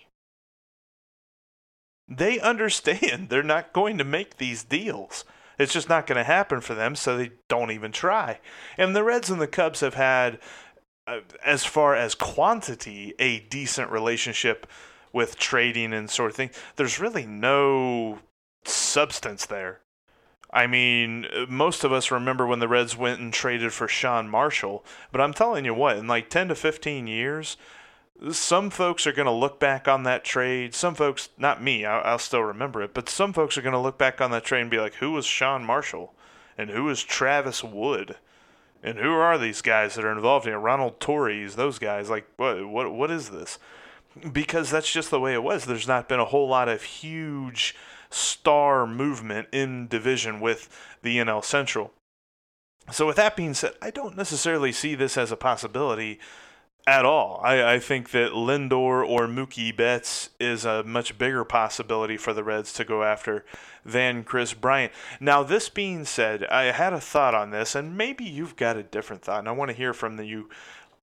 They 2.07 2.39
understand 2.39 3.29
they're 3.29 3.43
not 3.43 3.74
going 3.74 3.98
to 3.98 4.03
make 4.03 4.38
these 4.38 4.63
deals. 4.63 5.24
It's 5.60 5.74
just 5.74 5.89
not 5.89 6.07
going 6.07 6.17
to 6.17 6.24
happen 6.24 6.60
for 6.62 6.74
them, 6.74 6.95
so 6.95 7.15
they 7.15 7.31
don't 7.48 7.71
even 7.71 7.91
try. 7.91 8.39
And 8.77 8.95
the 8.95 9.03
Reds 9.03 9.29
and 9.29 9.39
the 9.39 9.48
Cubs 9.48 9.81
have 9.81 9.93
had 9.93 10.39
as 11.43 11.65
far 11.65 11.96
as 11.96 12.15
quantity, 12.15 13.13
a 13.20 13.39
decent 13.39 13.91
relationship 13.91 14.67
with 15.13 15.38
trading 15.38 15.93
and 15.93 16.10
sort 16.10 16.31
of 16.31 16.38
thing. 16.38 16.51
There's 16.75 17.00
really 17.00 17.25
no 17.25 18.20
substance 18.63 19.46
there. 19.46 19.81
I 20.53 20.67
mean, 20.67 21.27
most 21.48 21.84
of 21.84 21.93
us 21.93 22.12
remember 22.12 22.46
when 22.46 22.60
the 22.60 22.67
Reds 22.67 22.98
went 22.98 23.22
and 23.22 23.34
traded 23.34 23.72
for 23.72 23.88
Sean 23.88 24.27
Marshall, 24.29 24.84
but 25.12 25.22
I'm 25.22 25.34
telling 25.34 25.63
you 25.63 25.74
what, 25.74 25.98
in 25.98 26.08
like 26.08 26.29
10 26.29 26.50
to 26.50 26.55
15 26.55 27.08
years, 27.08 27.55
some 28.31 28.70
folks 28.70 29.08
are 29.08 29.13
going 29.13 29.27
to 29.27 29.31
look 29.31 29.60
back 29.60 29.88
on 29.88 30.03
that 30.03 30.25
trade. 30.25 30.75
Some 30.75 30.93
folks, 30.93 31.29
not 31.38 31.63
me, 31.63 31.86
I'll, 31.86 32.03
I'll 32.03 32.20
still 32.20 32.43
remember 32.43 32.81
it, 32.84 32.93
but 32.93 33.10
some 33.10 33.31
folks 33.31 33.58
are 33.58 33.62
going 33.62 33.74
to 33.74 33.79
look 33.79 33.98
back 33.98 34.20
on 34.20 34.31
that 34.31 34.43
trade 34.43 34.62
and 34.62 34.70
be 34.70 34.79
like, 34.79 34.96
who 34.96 35.12
was 35.12 35.25
Sean 35.25 35.63
Marshall? 35.63 36.13
And 36.58 36.70
who 36.70 36.84
was 36.84 37.01
Travis 37.01 37.63
Wood? 37.63 38.17
And 38.83 38.97
who 38.97 39.11
are 39.11 39.38
these 39.38 39.61
guys 39.61 39.95
that 39.95 40.05
are 40.05 40.11
involved 40.11 40.47
in 40.47 40.53
it? 40.53 40.57
Ronald 40.57 41.00
Torreyes, 41.00 41.55
those 41.55 41.77
guys. 41.77 42.09
Like, 42.09 42.27
what, 42.38 42.67
what, 42.67 42.91
what 42.91 43.11
is 43.11 43.29
this? 43.29 43.59
Because 44.31 44.71
that's 44.71 44.91
just 44.91 45.11
the 45.11 45.19
way 45.19 45.33
it 45.33 45.43
was. 45.43 45.65
There's 45.65 45.88
not 45.88 46.09
been 46.09 46.19
a 46.19 46.25
whole 46.25 46.47
lot 46.47 46.67
of 46.67 46.83
huge 46.83 47.75
star 48.09 48.85
movement 48.85 49.47
in 49.51 49.88
division 49.88 50.41
with 50.41 50.67
the 51.01 51.17
NL 51.17 51.43
Central. 51.43 51.93
So, 52.91 53.05
with 53.07 53.15
that 53.17 53.35
being 53.35 53.53
said, 53.53 53.73
I 53.81 53.91
don't 53.91 54.17
necessarily 54.17 54.71
see 54.71 54.95
this 54.95 55.17
as 55.17 55.31
a 55.31 55.38
possibility 55.38 56.19
at 56.88 57.05
all. 57.05 57.39
I, 57.43 57.73
I 57.73 57.79
think 57.79 58.11
that 58.11 58.31
Lindor 58.31 59.07
or 59.07 59.27
Mookie 59.27 59.75
Betts 59.75 60.29
is 60.39 60.65
a 60.65 60.83
much 60.83 61.17
bigger 61.17 61.43
possibility 61.43 62.17
for 62.17 62.33
the 62.33 62.43
Reds 62.43 62.73
to 62.73 62.83
go 62.83 63.03
after 63.03 63.45
than 63.85 64.23
Kris 64.23 64.53
Bryant. 64.53 64.91
Now, 65.19 65.43
this 65.43 65.69
being 65.69 66.05
said, 66.05 66.45
I 66.45 66.65
had 66.65 66.93
a 66.93 67.00
thought 67.00 67.35
on 67.35 67.51
this, 67.51 67.75
and 67.75 67.97
maybe 67.97 68.23
you've 68.23 68.55
got 68.55 68.77
a 68.77 68.83
different 68.83 69.23
thought, 69.23 69.39
and 69.39 69.47
I 69.47 69.53
want 69.53 69.69
to 69.69 69.77
hear 69.77 69.93
from 69.93 70.19
you 70.21 70.50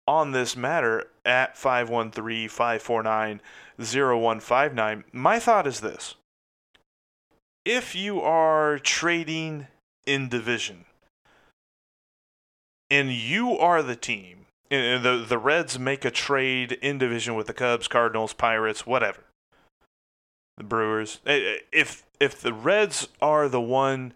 on 0.06 0.32
this 0.32 0.56
matter 0.56 1.08
at 1.24 1.56
513 1.56 2.48
549 2.48 3.40
0159. 3.78 5.04
My 5.12 5.38
thought 5.38 5.66
is 5.66 5.80
this 5.80 6.14
if 7.64 7.94
you 7.94 8.20
are 8.20 8.78
trading 8.78 9.66
in 10.06 10.28
division 10.30 10.86
and 12.90 13.12
you 13.12 13.50
are 13.58 13.82
the 13.82 13.96
team, 13.96 14.37
and 14.70 15.04
the, 15.04 15.24
the 15.26 15.38
Reds 15.38 15.78
make 15.78 16.04
a 16.04 16.10
trade 16.10 16.72
in 16.72 16.98
division 16.98 17.34
with 17.34 17.46
the 17.46 17.54
Cubs, 17.54 17.88
Cardinals, 17.88 18.32
Pirates, 18.32 18.86
whatever 18.86 19.24
the 20.58 20.64
Brewers. 20.64 21.20
Eh, 21.24 21.32
eh, 21.32 21.58
if 21.72 22.04
if 22.20 22.40
the 22.40 22.52
Reds 22.52 23.08
are 23.22 23.48
the 23.48 23.60
one 23.60 24.12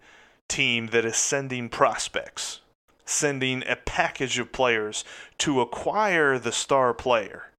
team 0.47 0.87
that 0.87 1.05
is 1.05 1.15
sending 1.15 1.69
prospects, 1.69 2.59
sending 3.05 3.63
a 3.67 3.77
package 3.77 4.37
of 4.37 4.51
players 4.51 5.03
to 5.39 5.61
acquire 5.61 6.37
the 6.37 6.51
star 6.51 6.93
player, 6.93 7.49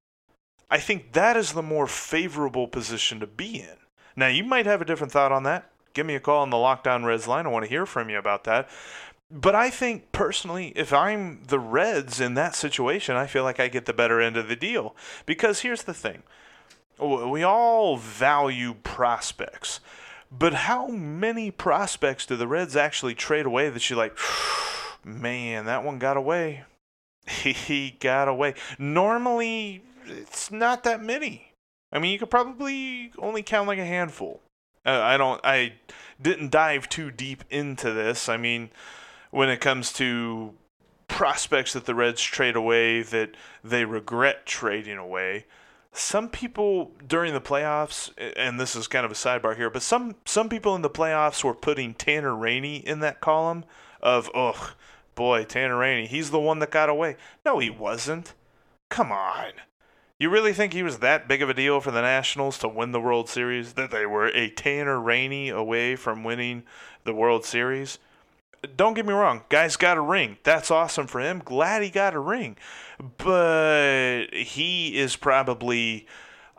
I 0.70 0.78
think 0.78 1.12
that 1.12 1.36
is 1.36 1.52
the 1.52 1.62
more 1.62 1.86
favorable 1.86 2.68
position 2.68 3.20
to 3.20 3.26
be 3.26 3.58
in. 3.58 3.76
Now, 4.14 4.28
you 4.28 4.44
might 4.44 4.66
have 4.66 4.80
a 4.80 4.84
different 4.84 5.12
thought 5.12 5.32
on 5.32 5.42
that. 5.44 5.70
Give 5.94 6.06
me 6.06 6.14
a 6.14 6.20
call 6.20 6.42
on 6.42 6.50
the 6.50 6.58
Locked 6.58 6.86
On 6.86 7.04
Reds 7.04 7.26
line. 7.26 7.46
I 7.46 7.50
want 7.50 7.64
to 7.64 7.68
hear 7.68 7.86
from 7.86 8.10
you 8.10 8.18
about 8.18 8.44
that. 8.44 8.68
But 9.34 9.56
I 9.56 9.68
think 9.68 10.12
personally, 10.12 10.72
if 10.76 10.92
I'm 10.92 11.42
the 11.48 11.58
Reds 11.58 12.20
in 12.20 12.34
that 12.34 12.54
situation, 12.54 13.16
I 13.16 13.26
feel 13.26 13.42
like 13.42 13.58
I 13.58 13.66
get 13.66 13.84
the 13.84 13.92
better 13.92 14.20
end 14.20 14.36
of 14.36 14.46
the 14.46 14.54
deal. 14.54 14.94
Because 15.26 15.60
here's 15.60 15.82
the 15.82 15.92
thing 15.92 16.22
we 17.00 17.42
all 17.42 17.96
value 17.96 18.74
prospects, 18.84 19.80
but 20.30 20.54
how 20.54 20.86
many 20.86 21.50
prospects 21.50 22.26
do 22.26 22.36
the 22.36 22.46
Reds 22.46 22.76
actually 22.76 23.16
trade 23.16 23.44
away 23.44 23.68
that 23.70 23.90
you're 23.90 23.98
like, 23.98 24.16
man, 25.04 25.64
that 25.64 25.82
one 25.82 25.98
got 25.98 26.16
away? 26.16 26.62
he 27.26 27.96
got 27.98 28.28
away. 28.28 28.54
Normally, 28.78 29.82
it's 30.06 30.52
not 30.52 30.84
that 30.84 31.02
many. 31.02 31.54
I 31.92 31.98
mean, 31.98 32.12
you 32.12 32.20
could 32.20 32.30
probably 32.30 33.10
only 33.18 33.42
count 33.42 33.66
like 33.66 33.80
a 33.80 33.84
handful. 33.84 34.40
Uh, 34.86 35.00
I 35.02 35.16
don't. 35.16 35.40
I 35.42 35.72
didn't 36.22 36.52
dive 36.52 36.88
too 36.88 37.10
deep 37.10 37.42
into 37.50 37.90
this. 37.90 38.28
I 38.28 38.36
mean, 38.36 38.70
when 39.34 39.48
it 39.48 39.60
comes 39.60 39.92
to 39.92 40.54
prospects 41.08 41.72
that 41.72 41.86
the 41.86 41.94
Reds 41.94 42.22
trade 42.22 42.54
away 42.54 43.02
that 43.02 43.30
they 43.64 43.84
regret 43.84 44.46
trading 44.46 44.96
away, 44.96 45.46
some 45.92 46.28
people 46.28 46.92
during 47.04 47.34
the 47.34 47.40
playoffs, 47.40 48.12
and 48.36 48.60
this 48.60 48.76
is 48.76 48.86
kind 48.86 49.04
of 49.04 49.10
a 49.10 49.16
sidebar 49.16 49.56
here, 49.56 49.70
but 49.70 49.82
some 49.82 50.14
some 50.24 50.48
people 50.48 50.76
in 50.76 50.82
the 50.82 50.90
playoffs 50.90 51.42
were 51.42 51.54
putting 51.54 51.94
Tanner 51.94 52.34
Rainey 52.34 52.76
in 52.76 53.00
that 53.00 53.20
column 53.20 53.64
of, 54.00 54.30
oh 54.36 54.74
boy, 55.16 55.42
Tanner 55.42 55.78
Rainey, 55.78 56.06
he's 56.06 56.30
the 56.30 56.38
one 56.38 56.60
that 56.60 56.70
got 56.70 56.88
away. 56.88 57.16
No, 57.44 57.58
he 57.58 57.70
wasn't. 57.70 58.34
Come 58.88 59.10
on. 59.10 59.52
You 60.16 60.30
really 60.30 60.52
think 60.52 60.72
he 60.72 60.84
was 60.84 61.00
that 61.00 61.26
big 61.26 61.42
of 61.42 61.50
a 61.50 61.54
deal 61.54 61.80
for 61.80 61.90
the 61.90 62.02
Nationals 62.02 62.56
to 62.58 62.68
win 62.68 62.92
the 62.92 63.00
World 63.00 63.28
Series? 63.28 63.72
That 63.72 63.90
they 63.90 64.06
were 64.06 64.28
a 64.28 64.48
Tanner 64.48 65.00
Rainey 65.00 65.48
away 65.48 65.96
from 65.96 66.22
winning 66.22 66.62
the 67.02 67.14
World 67.14 67.44
Series? 67.44 67.98
Don't 68.66 68.94
get 68.94 69.06
me 69.06 69.12
wrong, 69.12 69.42
guy's 69.48 69.76
got 69.76 69.96
a 69.96 70.00
ring. 70.00 70.38
That's 70.42 70.70
awesome 70.70 71.06
for 71.06 71.20
him. 71.20 71.40
Glad 71.44 71.82
he 71.82 71.90
got 71.90 72.14
a 72.14 72.18
ring. 72.18 72.56
But 73.18 74.26
he 74.32 74.98
is 74.98 75.16
probably, 75.16 76.06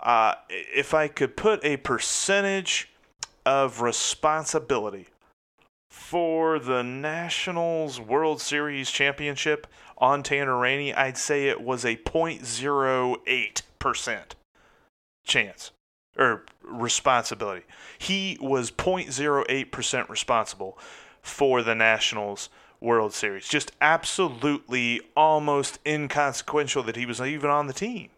uh, 0.02 0.36
if 0.50 0.94
I 0.94 1.08
could 1.08 1.38
put 1.38 1.64
a 1.64 1.78
percentage 1.78 2.90
of 3.46 3.82
responsibility 3.82 5.08
for 5.90 6.60
the 6.60 6.84
Nationals 6.84 8.00
World 8.00 8.42
Series 8.42 8.92
championship 8.92 9.66
on 9.98 10.24
Tanner 10.24 10.58
Rainey, 10.58 10.94
I'd 10.94 11.18
say 11.18 11.48
it 11.48 11.62
was 11.62 11.86
a 11.86 11.96
0.08% 11.96 14.24
chance 15.26 15.72
or 16.18 16.44
responsibility. 16.64 17.66
He 17.98 18.38
was 18.42 18.72
0.08% 18.72 20.10
responsible 20.10 20.78
for 21.26 21.64
the 21.64 21.76
Nationals 21.76 22.50
World 22.80 23.14
Series. 23.14 23.48
Just 23.48 23.72
absolutely 23.82 25.02
almost 25.16 25.80
inconsequential 25.86 26.84
that 26.84 26.96
he 26.96 27.06
was 27.06 27.20
even 27.20 27.50
on 27.50 27.68
the 27.68 27.74
team. 27.74 28.10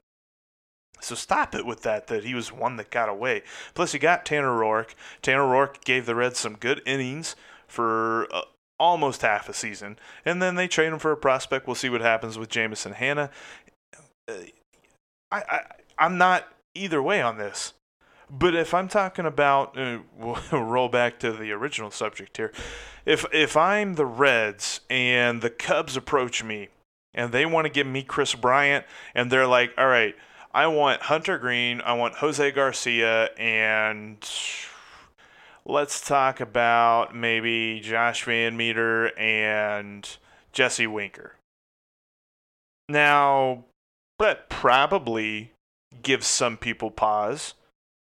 So 0.99 1.15
stop 1.15 1.55
it 1.55 1.65
with 1.65 1.83
that, 1.83 2.07
that 2.07 2.23
he 2.23 2.33
was 2.33 2.51
one 2.51 2.75
that 2.77 2.89
got 2.89 3.07
away. 3.07 3.43
Plus, 3.73 3.93
you 3.93 3.99
got 3.99 4.25
Tanner 4.25 4.49
Roark. 4.49 4.93
Tanner 5.21 5.43
Roark 5.43 5.83
gave 5.83 6.05
the 6.05 6.15
Reds 6.15 6.39
some 6.39 6.55
good 6.55 6.81
innings 6.85 7.35
for 7.67 8.27
uh, 8.33 8.41
almost 8.79 9.21
half 9.21 9.47
a 9.47 9.53
season. 9.53 9.97
And 10.25 10.41
then 10.41 10.55
they 10.55 10.67
trade 10.67 10.91
him 10.91 10.99
for 10.99 11.11
a 11.11 11.17
prospect. 11.17 11.67
We'll 11.67 11.75
see 11.75 11.89
what 11.89 12.01
happens 12.01 12.37
with 12.37 12.49
Jameson 12.49 12.93
Hannah. 12.93 13.29
Uh, 14.27 14.33
I, 15.31 15.43
I, 15.49 15.61
I'm 15.97 16.17
not 16.17 16.47
either 16.73 17.01
way 17.01 17.21
on 17.21 17.37
this. 17.37 17.73
But 18.29 18.55
if 18.55 18.74
I'm 18.74 18.88
talking 18.88 19.25
about, 19.25 19.77
uh, 19.77 20.00
we'll 20.17 20.63
roll 20.63 20.89
back 20.89 21.19
to 21.19 21.31
the 21.31 21.51
original 21.51 21.91
subject 21.91 22.38
here. 22.38 22.51
If 23.05 23.25
if 23.31 23.55
I'm 23.55 23.96
the 23.96 24.05
Reds 24.05 24.81
and 24.89 25.41
the 25.41 25.50
Cubs 25.50 25.96
approach 25.96 26.43
me 26.43 26.69
and 27.13 27.31
they 27.31 27.46
want 27.46 27.65
to 27.65 27.72
give 27.72 27.88
me 27.88 28.03
Kris 28.03 28.36
Bryant, 28.36 28.86
and 29.15 29.31
they're 29.31 29.48
like, 29.48 29.74
all 29.77 29.88
right, 29.88 30.15
I 30.53 30.67
want 30.67 31.03
Hunter 31.03 31.38
Greene, 31.38 31.81
I 31.81 31.93
want 31.93 32.15
Jose 32.15 32.51
Garcia, 32.51 33.29
and 33.38 34.17
let's 35.65 36.05
talk 36.05 36.39
about 36.39 37.15
maybe 37.15 37.79
Josh 37.79 38.25
VanMeter 38.25 39.17
and 39.19 40.17
Jesse 40.51 40.88
Winker. 40.88 41.36
Now, 42.89 43.65
that 44.19 44.50
probably 44.50 45.51
gives 46.01 46.27
some 46.27 46.57
people 46.57 46.91
pause. 46.91 47.53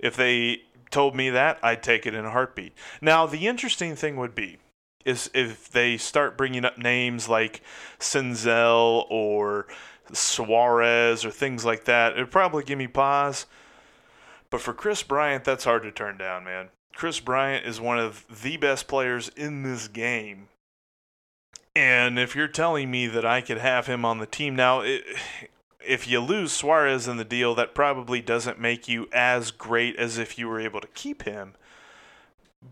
If 0.01 0.17
they 0.17 0.63
told 0.91 1.15
me 1.15 1.31
that, 1.31 1.59
I'd 1.63 1.83
take 1.83 2.07
it 2.07 2.15
in 2.15 2.25
a 2.25 2.31
heartbeat. 2.31 2.73
Now, 3.01 3.27
the 3.27 3.47
interesting 3.47 3.95
thing 3.95 4.17
would 4.17 4.35
be 4.35 4.59
is 5.05 5.31
if 5.33 5.71
they 5.71 5.97
start 5.97 6.37
bringing 6.37 6.65
up 6.65 6.77
names 6.77 7.29
like 7.29 7.63
Senzel 7.99 9.07
or 9.09 9.67
Suarez 10.13 11.25
or 11.25 11.31
things 11.31 11.65
like 11.65 11.85
that, 11.85 12.13
it'd 12.13 12.31
probably 12.31 12.65
give 12.65 12.79
me 12.79 12.87
pause. 12.87 13.47
But 14.51 14.61
for 14.61 14.75
Kris 14.75 15.03
Bryant, 15.03 15.45
that's 15.45 15.65
hard 15.65 15.85
to 15.85 15.93
turn 15.93 16.19
down, 16.19 16.45
man. 16.45 16.71
Kris 16.95 17.21
Bryant 17.21 17.65
is 17.65 17.81
one 17.81 17.99
of 17.99 18.43
the 18.43 18.57
best 18.57 18.89
players 18.89 19.31
in 19.37 19.63
this 19.63 19.89
game. 19.89 20.49
And 21.75 22.19
if 22.19 22.35
you're 22.35 22.49
telling 22.49 22.91
me 22.91 23.07
that 23.07 23.25
I 23.25 23.41
could 23.41 23.59
have 23.59 23.87
him 23.87 24.05
on 24.05 24.19
the 24.19 24.27
team 24.27 24.57
now, 24.57 24.81
it, 24.81 25.05
if 25.87 26.09
you 26.09 26.21
lose 26.21 26.53
Suarez 26.53 27.09
in 27.09 27.17
the 27.17 27.25
deal, 27.25 27.55
that 27.55 27.75
probably 27.75 28.21
doesn't 28.21 28.61
make 28.61 28.89
you 28.89 29.09
as 29.13 29.51
great 29.51 29.97
as 29.97 30.19
if 30.19 30.39
you 30.39 30.49
were 30.49 30.61
able 30.61 30.81
to 30.81 30.89
keep 30.89 31.23
him. 31.23 31.55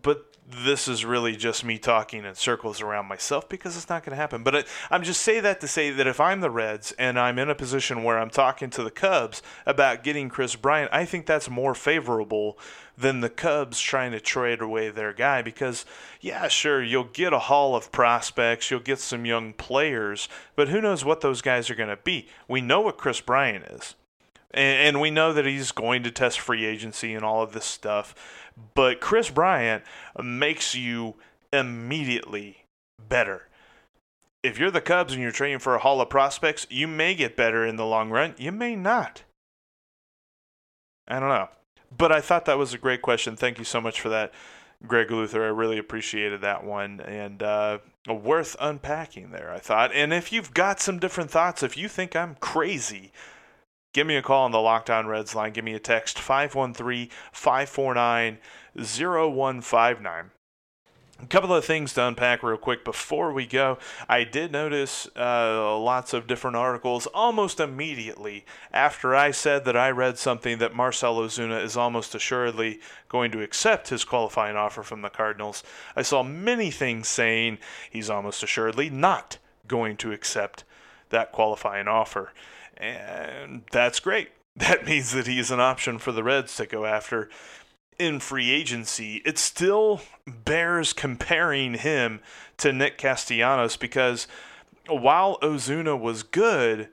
But 0.03 0.29
this 0.51 0.89
is 0.89 1.05
really 1.05 1.37
just 1.37 1.65
me 1.65 1.79
talking 1.79 2.25
in 2.25 2.35
circles 2.35 2.81
around 2.81 3.07
myself 3.07 3.49
because 3.49 3.77
it's 3.77 3.89
not 3.89 4.03
going 4.03 4.13
to 4.13 4.17
happen. 4.17 4.43
But 4.43 4.67
I, 4.91 4.95
am 4.97 5.03
just 5.03 5.21
say 5.21 5.41
that 5.41 5.61
to 5.61 5.69
say 5.69 5.91
that 5.91 6.07
if 6.07 6.21
I'm 6.21 6.41
the 6.41 6.51
Reds 6.51 6.93
and 6.99 7.19
I'm 7.19 7.39
in 7.39 7.51
a 7.51 7.55
position 7.55 8.03
where 8.03 8.19
I'm 8.19 8.31
talking 8.31 8.71
to 8.71 8.83
the 8.83 8.91
Cubs 8.91 9.43
about 9.67 10.03
getting 10.03 10.29
Kris 10.29 10.57
Bryant, 10.57 10.91
I 10.93 11.05
think 11.05 11.27
that's 11.27 11.51
more 11.51 11.75
favorable 11.75 12.59
than 12.97 13.21
the 13.21 13.29
Cubs 13.29 13.79
trying 13.79 14.13
to 14.13 14.21
trade 14.21 14.63
away 14.63 14.89
their 14.89 15.13
guy 15.13 15.43
because, 15.43 15.85
yeah, 16.21 16.49
sure, 16.49 16.83
you'll 16.83 17.05
get 17.05 17.33
a 17.33 17.39
haul 17.39 17.77
of 17.77 17.93
prospects, 17.93 18.71
you'll 18.71 18.81
get 18.81 18.99
some 18.99 19.27
young 19.27 19.53
players, 19.53 20.29
but 20.57 20.69
who 20.69 20.81
knows 20.81 21.05
what 21.05 21.21
those 21.21 21.43
guys 21.43 21.69
are 21.69 21.75
going 21.77 21.91
to 21.91 21.97
be? 21.97 22.27
We 22.49 22.61
know 22.61 22.81
what 22.81 22.97
Kris 22.97 23.21
Bryant 23.21 23.65
is. 23.67 23.95
And, 24.51 24.97
and 24.97 25.01
we 25.01 25.11
know 25.11 25.33
that 25.35 25.45
he's 25.45 25.73
going 25.73 26.03
to 26.05 26.11
test 26.11 26.41
free 26.41 26.65
agency 26.65 27.15
and 27.15 27.25
all 27.25 27.43
of 27.43 27.53
this 27.53 27.67
stuff. 27.67 28.15
But 28.75 29.01
Kris 29.01 29.31
Bryant 29.31 29.85
makes 30.23 30.75
you 30.75 31.15
immediately 31.53 32.65
better. 33.09 33.49
If 34.43 34.59
you're 34.59 34.71
the 34.71 34.81
Cubs 34.81 35.13
and 35.13 35.23
you're 35.23 35.33
trading 35.33 35.59
for 35.59 35.75
a 35.75 35.79
haul 35.79 36.01
of 36.01 36.11
prospects, 36.11 36.67
you 36.71 36.87
may 36.87 37.15
get 37.15 37.37
better 37.37 37.67
in 37.67 37.77
the 37.77 37.87
long 37.87 38.11
run. 38.11 38.35
You 38.39 38.53
may 38.53 38.77
not. 38.77 39.23
I 41.09 41.19
don't 41.19 41.29
know. 41.29 41.49
But 41.97 42.13
I 42.13 42.21
thought 42.21 42.45
that 42.45 42.59
was 42.59 42.75
a 42.75 42.79
great 42.79 43.03
question. 43.03 43.37
Thank 43.37 43.59
you 43.59 43.65
so 43.65 43.81
much 43.81 44.01
for 44.01 44.11
that, 44.11 44.33
Greg 44.87 45.11
Luther. 45.11 45.45
I 45.45 45.49
really 45.49 45.79
appreciated 45.79 46.41
that 46.43 46.65
one 46.65 47.01
and 47.01 47.43
uh, 47.43 47.79
worth 48.07 48.57
unpacking 48.61 49.31
there, 49.31 49.51
I 49.51 49.59
thought. 49.59 49.91
And 49.93 50.13
if 50.13 50.33
you've 50.33 50.53
got 50.55 50.81
some 50.81 50.99
different 50.99 51.31
thoughts, 51.31 51.63
if 51.63 51.77
you 51.77 51.89
think 51.89 52.15
I'm 52.15 52.37
crazy, 52.37 53.11
give 53.93 54.07
me 54.07 54.17
a 54.17 54.23
call 54.23 54.45
on 54.45 54.51
the 54.51 54.61
Locked 54.61 54.91
On 54.91 55.07
Reds 55.07 55.35
line. 55.35 55.53
Give 55.53 55.65
me 55.65 55.75
a 55.75 55.81
text 55.81 56.19
513 56.19 57.09
549 57.33 58.39
0159 58.75 60.31
a 61.21 61.27
couple 61.27 61.53
of 61.53 61.65
things 61.65 61.93
to 61.95 62.07
unpack 62.07 62.43
real 62.43 62.57
quick 62.57 62.85
before 62.85 63.33
we 63.33 63.45
go. 63.45 63.79
I 64.09 64.23
did 64.25 64.53
notice 64.53 65.09
uh, 65.17 65.77
lots 65.79 66.13
of 66.13 66.29
different 66.29 66.57
articles 66.57 67.07
almost 67.07 67.59
immediately 67.59 68.45
after 68.73 69.17
I 69.17 69.33
said 69.33 69.65
that 69.65 69.77
I 69.77 69.91
read 69.91 70.17
something 70.17 70.59
that 70.59 70.77
Marcell 70.77 71.17
Ozuna 71.17 71.63
is 71.63 71.77
almost 71.77 72.15
assuredly 72.15 72.81
going 73.09 73.33
to 73.33 73.43
accept 73.43 73.89
his 73.89 74.05
qualifying 74.05 74.57
offer 74.57 74.83
from 74.83 75.03
the 75.03 75.11
Cardinals. 75.11 75.65
I 75.97 76.03
saw 76.03 76.23
many 76.23 76.71
things 76.71 77.09
saying 77.09 77.59
he's 77.91 78.11
almost 78.11 78.43
assuredly 78.43 78.89
not 78.89 79.39
going 79.67 79.97
to 79.99 80.13
accept 80.13 80.63
that 81.11 81.33
qualifying 81.33 81.89
offer. 81.89 82.33
And 82.79 83.63
that's 83.71 84.01
great. 84.01 84.31
That 84.59 84.85
means 84.85 85.13
that 85.13 85.29
he's 85.29 85.53
an 85.53 85.61
option 85.61 85.99
for 85.99 86.11
the 86.11 86.25
Reds 86.25 86.57
to 86.57 86.67
go 86.67 86.85
after 86.85 87.31
in 87.99 88.21
free 88.21 88.51
agency, 88.51 89.17
it 89.25 89.39
still 89.39 90.01
bears 90.27 90.93
comparing 90.93 91.75
him 91.75 92.21
to 92.59 92.73
Nick 92.73 92.97
Castellanos 92.97 93.77
because 93.77 94.27
while 94.89 95.39
Ozuna 95.41 95.99
was 95.99 96.23
good, 96.23 96.89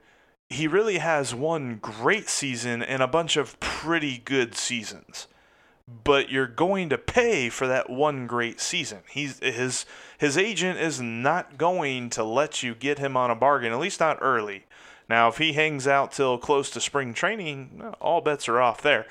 he 0.49 0.67
really 0.67 0.97
has 0.97 1.33
one 1.33 1.77
great 1.77 2.27
season 2.27 2.81
and 2.81 3.01
a 3.01 3.07
bunch 3.07 3.37
of 3.37 3.59
pretty 3.59 4.17
good 4.17 4.55
seasons. 4.55 5.27
But 6.03 6.31
you're 6.31 6.47
going 6.47 6.89
to 6.89 6.97
pay 6.97 7.49
for 7.49 7.67
that 7.67 7.89
one 7.91 8.25
great 8.25 8.59
season. 8.59 8.99
He's 9.07 9.37
his 9.39 9.85
his 10.17 10.35
agent 10.35 10.79
is 10.79 10.99
not 10.99 11.59
going 11.59 12.09
to 12.11 12.23
let 12.23 12.63
you 12.63 12.73
get 12.73 12.97
him 12.97 13.15
on 13.15 13.29
a 13.29 13.35
bargain, 13.35 13.71
at 13.71 13.79
least 13.79 13.99
not 13.99 14.17
early. 14.19 14.65
Now, 15.09 15.27
if 15.27 15.37
he 15.37 15.53
hangs 15.53 15.87
out 15.87 16.11
till 16.11 16.37
close 16.37 16.69
to 16.71 16.81
spring 16.81 17.13
training, 17.13 17.83
all 18.01 18.21
bets 18.21 18.49
are 18.49 18.61
off 18.61 18.81
there. 18.81 19.05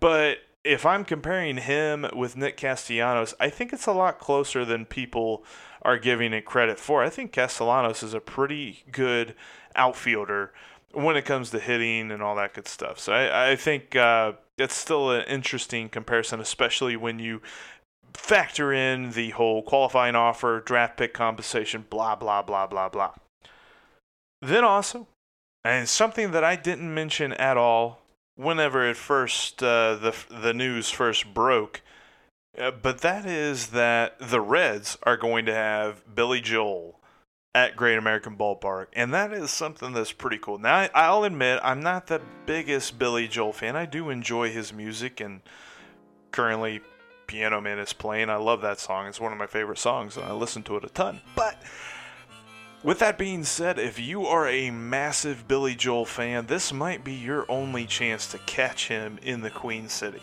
But 0.00 0.38
if 0.64 0.84
I'm 0.84 1.04
comparing 1.04 1.58
him 1.58 2.06
with 2.14 2.36
Nick 2.36 2.56
Castellanos, 2.56 3.34
I 3.38 3.48
think 3.48 3.72
it's 3.72 3.86
a 3.86 3.92
lot 3.92 4.18
closer 4.18 4.64
than 4.64 4.84
people 4.84 5.44
are 5.82 5.98
giving 5.98 6.32
it 6.32 6.44
credit 6.44 6.78
for. 6.78 7.02
I 7.02 7.08
think 7.08 7.32
Castellanos 7.32 8.02
is 8.02 8.14
a 8.14 8.20
pretty 8.20 8.84
good 8.90 9.34
outfielder 9.76 10.52
when 10.92 11.16
it 11.16 11.24
comes 11.24 11.50
to 11.50 11.60
hitting 11.60 12.10
and 12.10 12.22
all 12.22 12.34
that 12.36 12.54
good 12.54 12.66
stuff. 12.66 12.98
So 12.98 13.12
I, 13.12 13.50
I 13.52 13.56
think 13.56 13.94
uh, 13.94 14.32
it's 14.56 14.74
still 14.74 15.10
an 15.12 15.24
interesting 15.28 15.88
comparison, 15.88 16.40
especially 16.40 16.96
when 16.96 17.18
you 17.18 17.40
factor 18.14 18.72
in 18.72 19.12
the 19.12 19.30
whole 19.30 19.62
qualifying 19.62 20.16
offer, 20.16 20.60
draft 20.60 20.96
pick 20.96 21.14
compensation, 21.14 21.86
blah, 21.88 22.16
blah, 22.16 22.42
blah, 22.42 22.66
blah, 22.66 22.88
blah. 22.88 23.12
Then 24.42 24.64
also, 24.64 25.06
and 25.68 25.88
something 25.88 26.30
that 26.30 26.44
I 26.44 26.56
didn't 26.56 26.92
mention 26.92 27.32
at 27.34 27.56
all 27.56 28.00
whenever 28.36 28.88
it 28.88 28.96
first 28.96 29.62
uh, 29.62 29.96
the 29.96 30.14
the 30.30 30.54
news 30.54 30.90
first 30.90 31.34
broke. 31.34 31.82
Uh, 32.58 32.70
but 32.70 33.02
that 33.02 33.26
is 33.26 33.68
that 33.68 34.18
the 34.18 34.40
Reds 34.40 34.96
are 35.02 35.16
going 35.16 35.46
to 35.46 35.54
have 35.54 36.02
Billy 36.14 36.40
Joel 36.40 36.98
at 37.54 37.76
Great 37.76 37.98
American 37.98 38.36
Ballpark, 38.36 38.86
and 38.94 39.12
that 39.12 39.32
is 39.32 39.50
something 39.50 39.92
that's 39.92 40.12
pretty 40.12 40.38
cool. 40.38 40.58
Now, 40.58 40.88
I, 40.94 41.10
will 41.10 41.24
admit 41.24 41.60
I'm 41.62 41.80
not 41.80 42.06
the 42.06 42.20
biggest 42.46 42.98
Billy 42.98 43.28
Joel 43.28 43.52
fan. 43.52 43.76
I 43.76 43.86
do 43.86 44.10
enjoy 44.10 44.50
his 44.50 44.72
music, 44.72 45.20
and 45.20 45.40
currently, 46.32 46.80
Piano 47.26 47.60
Man 47.60 47.78
is 47.78 47.92
playing. 47.92 48.30
I 48.30 48.36
love 48.36 48.62
that 48.62 48.80
song. 48.80 49.06
It's 49.06 49.20
one 49.20 49.32
of 49.32 49.38
my 49.38 49.46
favorite 49.46 49.78
songs, 49.78 50.16
and 50.16 50.24
I 50.24 50.32
listen 50.32 50.62
to 50.64 50.76
it 50.76 50.84
a 50.84 50.88
ton. 50.88 51.20
But 51.36 51.62
with 52.82 53.00
that 53.00 53.18
being 53.18 53.44
said, 53.44 53.78
if 53.78 53.98
you 53.98 54.26
are 54.26 54.48
a 54.48 54.70
massive 54.70 55.48
Billy 55.48 55.74
Joel 55.74 56.04
fan, 56.04 56.46
this 56.46 56.72
might 56.72 57.04
be 57.04 57.14
your 57.14 57.44
only 57.50 57.86
chance 57.86 58.28
to 58.28 58.38
catch 58.38 58.88
him 58.88 59.18
in 59.22 59.40
the 59.40 59.50
Queen 59.50 59.88
City. 59.88 60.22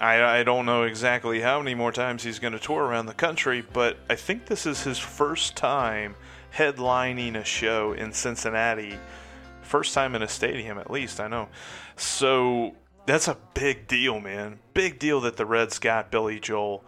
I, 0.00 0.40
I 0.40 0.42
don't 0.44 0.66
know 0.66 0.84
exactly 0.84 1.40
how 1.40 1.58
many 1.58 1.74
more 1.74 1.92
times 1.92 2.22
he's 2.22 2.38
going 2.38 2.52
to 2.52 2.58
tour 2.58 2.84
around 2.84 3.06
the 3.06 3.14
country, 3.14 3.64
but 3.72 3.98
I 4.08 4.14
think 4.14 4.46
this 4.46 4.64
is 4.64 4.82
his 4.82 4.98
first 4.98 5.56
time 5.56 6.14
headlining 6.54 7.36
a 7.36 7.44
show 7.44 7.92
in 7.92 8.12
Cincinnati. 8.12 8.96
First 9.62 9.94
time 9.94 10.14
in 10.14 10.22
a 10.22 10.28
stadium, 10.28 10.78
at 10.78 10.90
least, 10.90 11.20
I 11.20 11.28
know. 11.28 11.48
So 11.96 12.76
that's 13.06 13.28
a 13.28 13.36
big 13.54 13.88
deal, 13.88 14.20
man. 14.20 14.60
Big 14.72 14.98
deal 14.98 15.20
that 15.22 15.36
the 15.36 15.44
Reds 15.44 15.78
got 15.78 16.10
Billy 16.10 16.40
Joel 16.40 16.84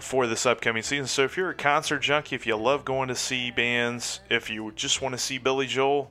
for 0.00 0.26
this 0.26 0.46
upcoming 0.46 0.82
season. 0.82 1.06
So 1.06 1.22
if 1.22 1.36
you're 1.36 1.50
a 1.50 1.54
concert 1.54 2.00
junkie, 2.00 2.34
if 2.34 2.46
you 2.46 2.56
love 2.56 2.84
going 2.84 3.08
to 3.08 3.14
see 3.14 3.50
bands, 3.50 4.20
if 4.30 4.50
you 4.50 4.72
just 4.72 5.02
want 5.02 5.14
to 5.14 5.18
see 5.18 5.38
Billy 5.38 5.66
Joel, 5.66 6.10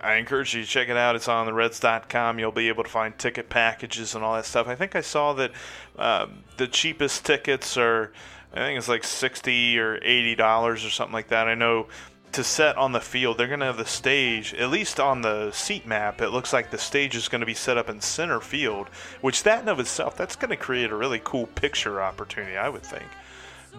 I 0.00 0.14
encourage 0.14 0.54
you 0.54 0.62
to 0.62 0.68
check 0.68 0.88
it 0.88 0.96
out. 0.96 1.16
It's 1.16 1.26
on 1.26 1.46
the 1.46 1.52
Reds.com. 1.52 2.38
You'll 2.38 2.52
be 2.52 2.68
able 2.68 2.84
to 2.84 2.90
find 2.90 3.18
ticket 3.18 3.48
packages 3.48 4.14
and 4.14 4.22
all 4.22 4.34
that 4.34 4.44
stuff. 4.44 4.68
I 4.68 4.76
think 4.76 4.94
I 4.94 5.00
saw 5.00 5.32
that 5.34 5.50
um, 5.96 6.44
the 6.56 6.68
cheapest 6.68 7.26
tickets 7.26 7.76
are, 7.76 8.12
I 8.52 8.58
think 8.58 8.78
it's 8.78 8.88
like 8.88 9.04
sixty 9.04 9.78
or 9.78 9.98
eighty 10.02 10.36
dollars 10.36 10.84
or 10.84 10.90
something 10.90 11.12
like 11.12 11.28
that. 11.28 11.48
I 11.48 11.54
know 11.54 11.88
to 12.32 12.44
set 12.44 12.76
on 12.76 12.92
the 12.92 13.00
field. 13.00 13.38
They're 13.38 13.46
going 13.46 13.60
to 13.60 13.66
have 13.66 13.76
the 13.76 13.84
stage, 13.84 14.54
at 14.54 14.70
least 14.70 15.00
on 15.00 15.22
the 15.22 15.50
seat 15.52 15.86
map, 15.86 16.20
it 16.20 16.30
looks 16.30 16.52
like 16.52 16.70
the 16.70 16.78
stage 16.78 17.16
is 17.16 17.28
going 17.28 17.40
to 17.40 17.46
be 17.46 17.54
set 17.54 17.78
up 17.78 17.88
in 17.88 18.00
center 18.00 18.40
field, 18.40 18.88
which 19.20 19.42
that 19.44 19.62
in 19.62 19.68
of 19.68 19.80
itself, 19.80 20.16
that's 20.16 20.36
going 20.36 20.50
to 20.50 20.56
create 20.56 20.90
a 20.90 20.96
really 20.96 21.20
cool 21.24 21.46
picture 21.46 22.02
opportunity, 22.02 22.56
I 22.56 22.68
would 22.68 22.82
think. 22.82 23.06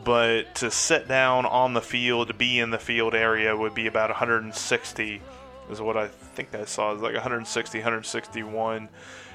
But 0.04 0.56
to 0.56 0.72
sit 0.72 1.08
down 1.08 1.46
on 1.46 1.74
the 1.74 1.82
field, 1.82 2.28
to 2.30 2.34
be 2.34 2.60
in 2.60 2.70
the 2.70 2.78
field 2.78 3.16
area, 3.16 3.56
would 3.56 3.74
be 3.74 3.88
about 3.88 4.10
160, 4.10 5.22
is 5.70 5.82
what 5.82 5.98
I 5.98 6.08
think 6.08 6.54
I 6.56 6.66
saw. 6.66 6.94
Is 6.94 7.02
like 7.02 7.14
160, 7.14 7.78
161. 7.78 8.90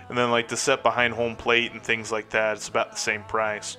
And 0.09 0.19
then, 0.19 0.31
like, 0.31 0.49
to 0.49 0.57
set 0.57 0.83
behind 0.83 1.15
home 1.15 1.37
plate 1.37 1.73
and 1.73 1.83
things 1.83 2.13
like 2.13 2.31
that, 2.31 2.57
it's 2.57 2.69
about 2.69 2.93
the 2.93 2.99
same 2.99 3.25
price. 3.25 3.77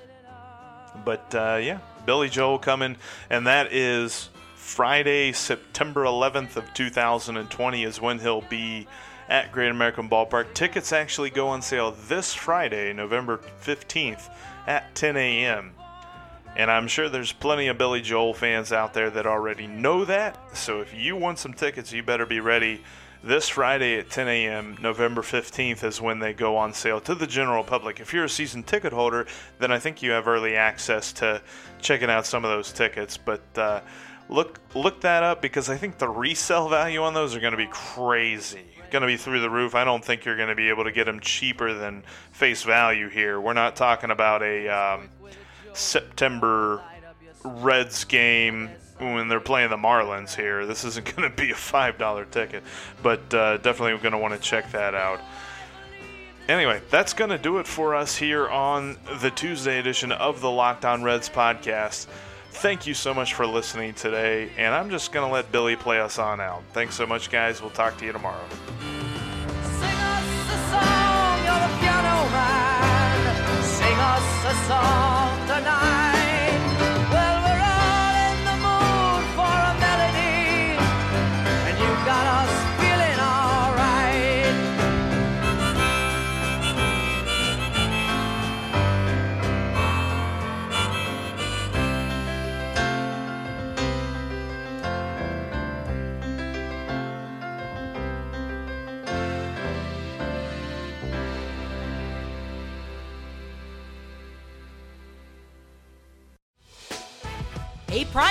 But, 1.03 1.33
uh, 1.35 1.59
yeah, 1.61 1.79
Billy 2.05 2.29
Joel 2.29 2.59
coming, 2.59 2.97
and 3.29 3.47
that 3.47 3.73
is 3.73 4.29
Friday, 4.65 5.31
September 5.31 6.05
11th 6.05 6.55
of 6.57 6.73
2020 6.73 7.83
is 7.83 8.01
when 8.01 8.17
he'll 8.17 8.41
be 8.41 8.87
at 9.29 9.51
Great 9.51 9.69
American 9.69 10.09
Ballpark. 10.09 10.53
Tickets 10.55 10.91
actually 10.91 11.29
go 11.29 11.47
on 11.49 11.61
sale 11.61 11.95
this 12.07 12.33
Friday, 12.33 12.91
November 12.91 13.39
15th 13.63 14.27
at 14.65 14.93
10 14.95 15.17
a.m. 15.17 15.71
And 16.57 16.71
I'm 16.71 16.87
sure 16.87 17.09
there's 17.09 17.31
plenty 17.31 17.67
of 17.67 17.77
Billy 17.77 18.01
Joel 18.01 18.33
fans 18.33 18.73
out 18.73 18.93
there 18.93 19.11
that 19.11 19.27
already 19.27 19.67
know 19.67 20.03
that. 20.03 20.57
So 20.57 20.81
if 20.81 20.93
you 20.95 21.15
want 21.15 21.37
some 21.37 21.53
tickets, 21.53 21.93
you 21.93 22.01
better 22.01 22.25
be 22.25 22.39
ready. 22.39 22.81
This 23.23 23.47
Friday 23.47 23.99
at 23.99 24.09
10 24.09 24.27
a.m., 24.27 24.77
November 24.81 25.21
15th, 25.21 25.83
is 25.83 26.01
when 26.01 26.19
they 26.19 26.33
go 26.33 26.57
on 26.57 26.73
sale 26.73 26.99
to 27.01 27.15
the 27.15 27.27
general 27.27 27.63
public. 27.63 27.99
If 27.99 28.13
you're 28.13 28.25
a 28.25 28.29
season 28.29 28.63
ticket 28.63 28.93
holder, 28.93 29.27
then 29.59 29.71
I 29.71 29.77
think 29.79 30.01
you 30.01 30.11
have 30.11 30.27
early 30.27 30.55
access 30.55 31.13
to 31.13 31.41
checking 31.81 32.09
out 32.09 32.25
some 32.25 32.43
of 32.43 32.51
those 32.51 32.71
tickets. 32.71 33.17
But 33.17 33.41
uh, 33.55 33.81
look 34.29 34.59
look 34.73 35.01
that 35.01 35.23
up 35.23 35.41
because 35.41 35.69
I 35.69 35.77
think 35.77 35.97
the 35.97 36.09
resale 36.09 36.69
value 36.69 37.03
on 37.03 37.13
those 37.13 37.35
are 37.35 37.39
going 37.39 37.51
to 37.51 37.57
be 37.57 37.69
crazy. 37.71 38.61
Going 38.91 39.01
to 39.01 39.07
be 39.07 39.17
through 39.17 39.41
the 39.41 39.49
roof. 39.49 39.75
I 39.75 39.83
don't 39.83 40.03
think 40.03 40.25
you're 40.25 40.37
going 40.37 40.49
to 40.49 40.55
be 40.55 40.69
able 40.69 40.83
to 40.83 40.91
get 40.91 41.05
them 41.05 41.19
cheaper 41.19 41.73
than 41.73 42.03
face 42.31 42.63
value 42.63 43.09
here. 43.09 43.39
We're 43.41 43.53
not 43.53 43.75
talking 43.75 44.11
about 44.11 44.43
a 44.43 44.67
um, 44.69 45.09
September 45.73 46.83
Reds 47.43 48.03
game 48.05 48.69
when 48.99 49.27
they're 49.27 49.39
playing 49.39 49.69
the 49.69 49.77
Marlins 49.77 50.35
here. 50.35 50.65
This 50.65 50.83
isn't 50.85 51.15
going 51.15 51.29
to 51.29 51.35
be 51.35 51.51
a 51.51 51.55
$5 51.55 52.31
ticket, 52.31 52.63
but 53.03 53.33
uh, 53.33 53.57
definitely 53.57 53.97
going 53.99 54.13
to 54.13 54.17
want 54.17 54.33
to 54.33 54.39
check 54.39 54.71
that 54.71 54.95
out. 54.95 55.19
Anyway, 56.47 56.79
that's 56.91 57.13
going 57.13 57.31
to 57.31 57.39
do 57.39 57.57
it 57.57 57.65
for 57.65 57.95
us 57.95 58.15
here 58.15 58.47
on 58.47 58.97
the 59.19 59.31
Tuesday 59.31 59.79
edition 59.79 60.11
of 60.11 60.41
the 60.41 60.49
Locked 60.49 60.85
On 60.85 61.01
Reds 61.01 61.27
podcast. 61.27 62.05
Thank 62.59 62.87
you 62.87 62.93
so 62.93 63.13
much 63.13 63.33
for 63.35 63.45
listening 63.45 63.93
today, 63.93 64.49
and 64.57 64.73
I'm 64.73 64.89
just 64.89 65.11
going 65.11 65.27
to 65.27 65.31
let 65.31 65.51
Billy 65.51 65.75
play 65.75 65.99
us 65.99 66.17
on 66.17 66.41
out. 66.41 66.63
Thanks 66.73 66.95
so 66.95 67.05
much, 67.05 67.29
guys. 67.29 67.61
We'll 67.61 67.69
talk 67.69 67.97
to 67.97 68.05
you 68.05 68.11
tomorrow. 68.11 68.47
Sing 69.61 69.83
us 69.83 70.49
a 70.49 70.57
song, 70.71 71.43
you're 71.45 71.59
the 71.59 71.77
piano 71.79 72.29
man. 72.31 73.63
Sing 73.63 73.97
us 73.99 74.45
a 74.45 74.55
song 74.67 75.44